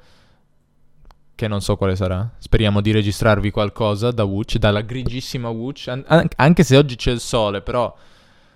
che 1.36 1.48
non 1.48 1.62
so 1.62 1.78
quale 1.78 1.96
sarà. 1.96 2.30
Speriamo 2.38 2.82
di 2.82 2.92
registrarvi 2.92 3.52
qualcosa 3.52 4.12
da 4.12 4.26
Wuch, 4.26 4.58
dalla 4.58 4.82
grigissima 4.82 5.48
Wuch, 5.50 5.88
an- 5.88 6.04
an- 6.08 6.28
anche 6.36 6.64
se 6.64 6.76
oggi 6.76 6.96
c'è 6.98 7.12
il 7.12 7.22
sole, 7.22 7.62
però 7.62 7.96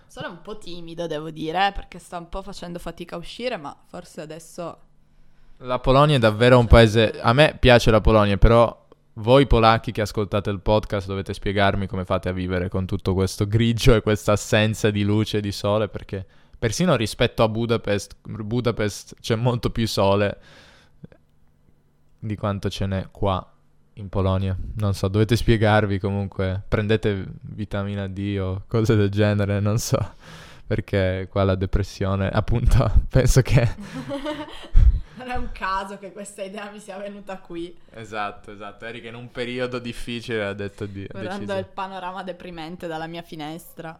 Sono 0.08 0.29
un 0.29 0.41
po' 0.41 0.58
timido, 0.58 1.08
devo 1.08 1.32
dire, 1.32 1.67
eh, 1.67 1.71
perché 1.71 1.97
sta 1.97 2.17
un 2.17 2.29
po' 2.29 2.41
facendo 2.43 2.77
fatica 2.79 3.15
a 3.15 3.19
uscire, 3.19 3.58
ma 3.58 3.75
forse 3.88 4.21
adesso... 4.21 4.77
la 5.58 5.79
Polonia 5.79 6.17
è 6.17 6.19
davvero 6.19 6.60
un 6.60 6.67
paese... 6.67 7.19
A 7.21 7.34
me 7.34 7.56
piace 7.60 7.89
la 7.89 8.01
Polonia, 8.01 8.38
però 8.38 8.82
voi 9.15 9.45
polacchi 9.45 9.91
che 9.91 10.02
ascoltate 10.02 10.49
il 10.49 10.60
podcast 10.60 11.08
dovete 11.08 11.34
spiegarmi 11.34 11.86
come 11.86 12.06
fate 12.06 12.30
a 12.30 12.32
vivere 12.34 12.69
con 12.69 12.86
tutto 12.86 13.13
questo 13.13 13.47
grigio 13.47 13.93
e 13.93 14.02
questa 14.02 14.32
assenza 14.32 14.89
di 14.89 15.04
luce 15.04 15.38
e 15.38 15.41
di 15.41 15.52
sole, 15.52 15.88
perché 15.88 16.26
persino 16.58 16.95
rispetto 16.95 17.43
a 17.43 17.49
Budapest, 17.49 18.15
Budapest 18.21 19.15
c'è 19.19 19.36
molto 19.36 19.69
più 19.69 19.88
sole 19.88 20.38
di 22.17 22.36
quanto 22.36 22.69
ce 22.69 22.86
n'è 22.86 23.08
qua 23.12 23.45
in 23.93 24.10
Polonia. 24.10 24.58
Non 24.78 24.93
so, 24.93 25.08
dovete 25.08 25.36
spiegarvi 25.36 25.99
comunque. 25.99 26.63
Prendete 26.67 27.26
vitamina 27.41 28.08
D 28.08 28.38
o 28.39 28.63
cose 28.67 28.95
del 28.95 29.10
genere, 29.10 29.60
non 29.60 29.78
so. 29.78 30.15
Perché 30.65 31.28
qua 31.30 31.43
la 31.43 31.56
depressione, 31.56 32.30
appunto, 32.30 32.91
penso 33.10 33.41
che... 33.41 33.69
non 35.23 35.31
è 35.31 35.36
un 35.38 35.49
caso 35.51 35.97
che 35.97 36.12
questa 36.12 36.43
idea 36.43 36.69
mi 36.71 36.79
sia 36.79 36.97
venuta 36.97 37.38
qui, 37.38 37.75
Esatto, 37.93 38.51
esatto. 38.51 38.86
Erika 38.86 39.07
in 39.07 39.15
un 39.15 39.31
periodo 39.31 39.79
difficile 39.79 40.45
ha 40.45 40.53
detto 40.53 40.86
di... 40.86 41.07
guardando 41.09 41.57
il 41.57 41.65
panorama 41.65 42.23
deprimente 42.23 42.88
dalla 42.88 43.07
mia 43.07 43.21
finestra. 43.21 43.97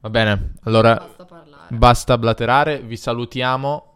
Va 0.00 0.10
bene, 0.10 0.52
allora 0.64 0.96
Basta 0.96 1.24
parlare. 1.24 1.76
basta 1.76 2.18
blaterare, 2.18 2.80
vi 2.80 2.96
salutiamo 2.96 3.92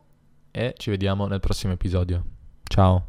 e 0.51 0.75
ci 0.79 0.89
vediamo 0.91 1.27
nel 1.27 1.41
prossimo 1.41 1.75
episodio. 1.75 2.25
Ciao. 2.65 3.09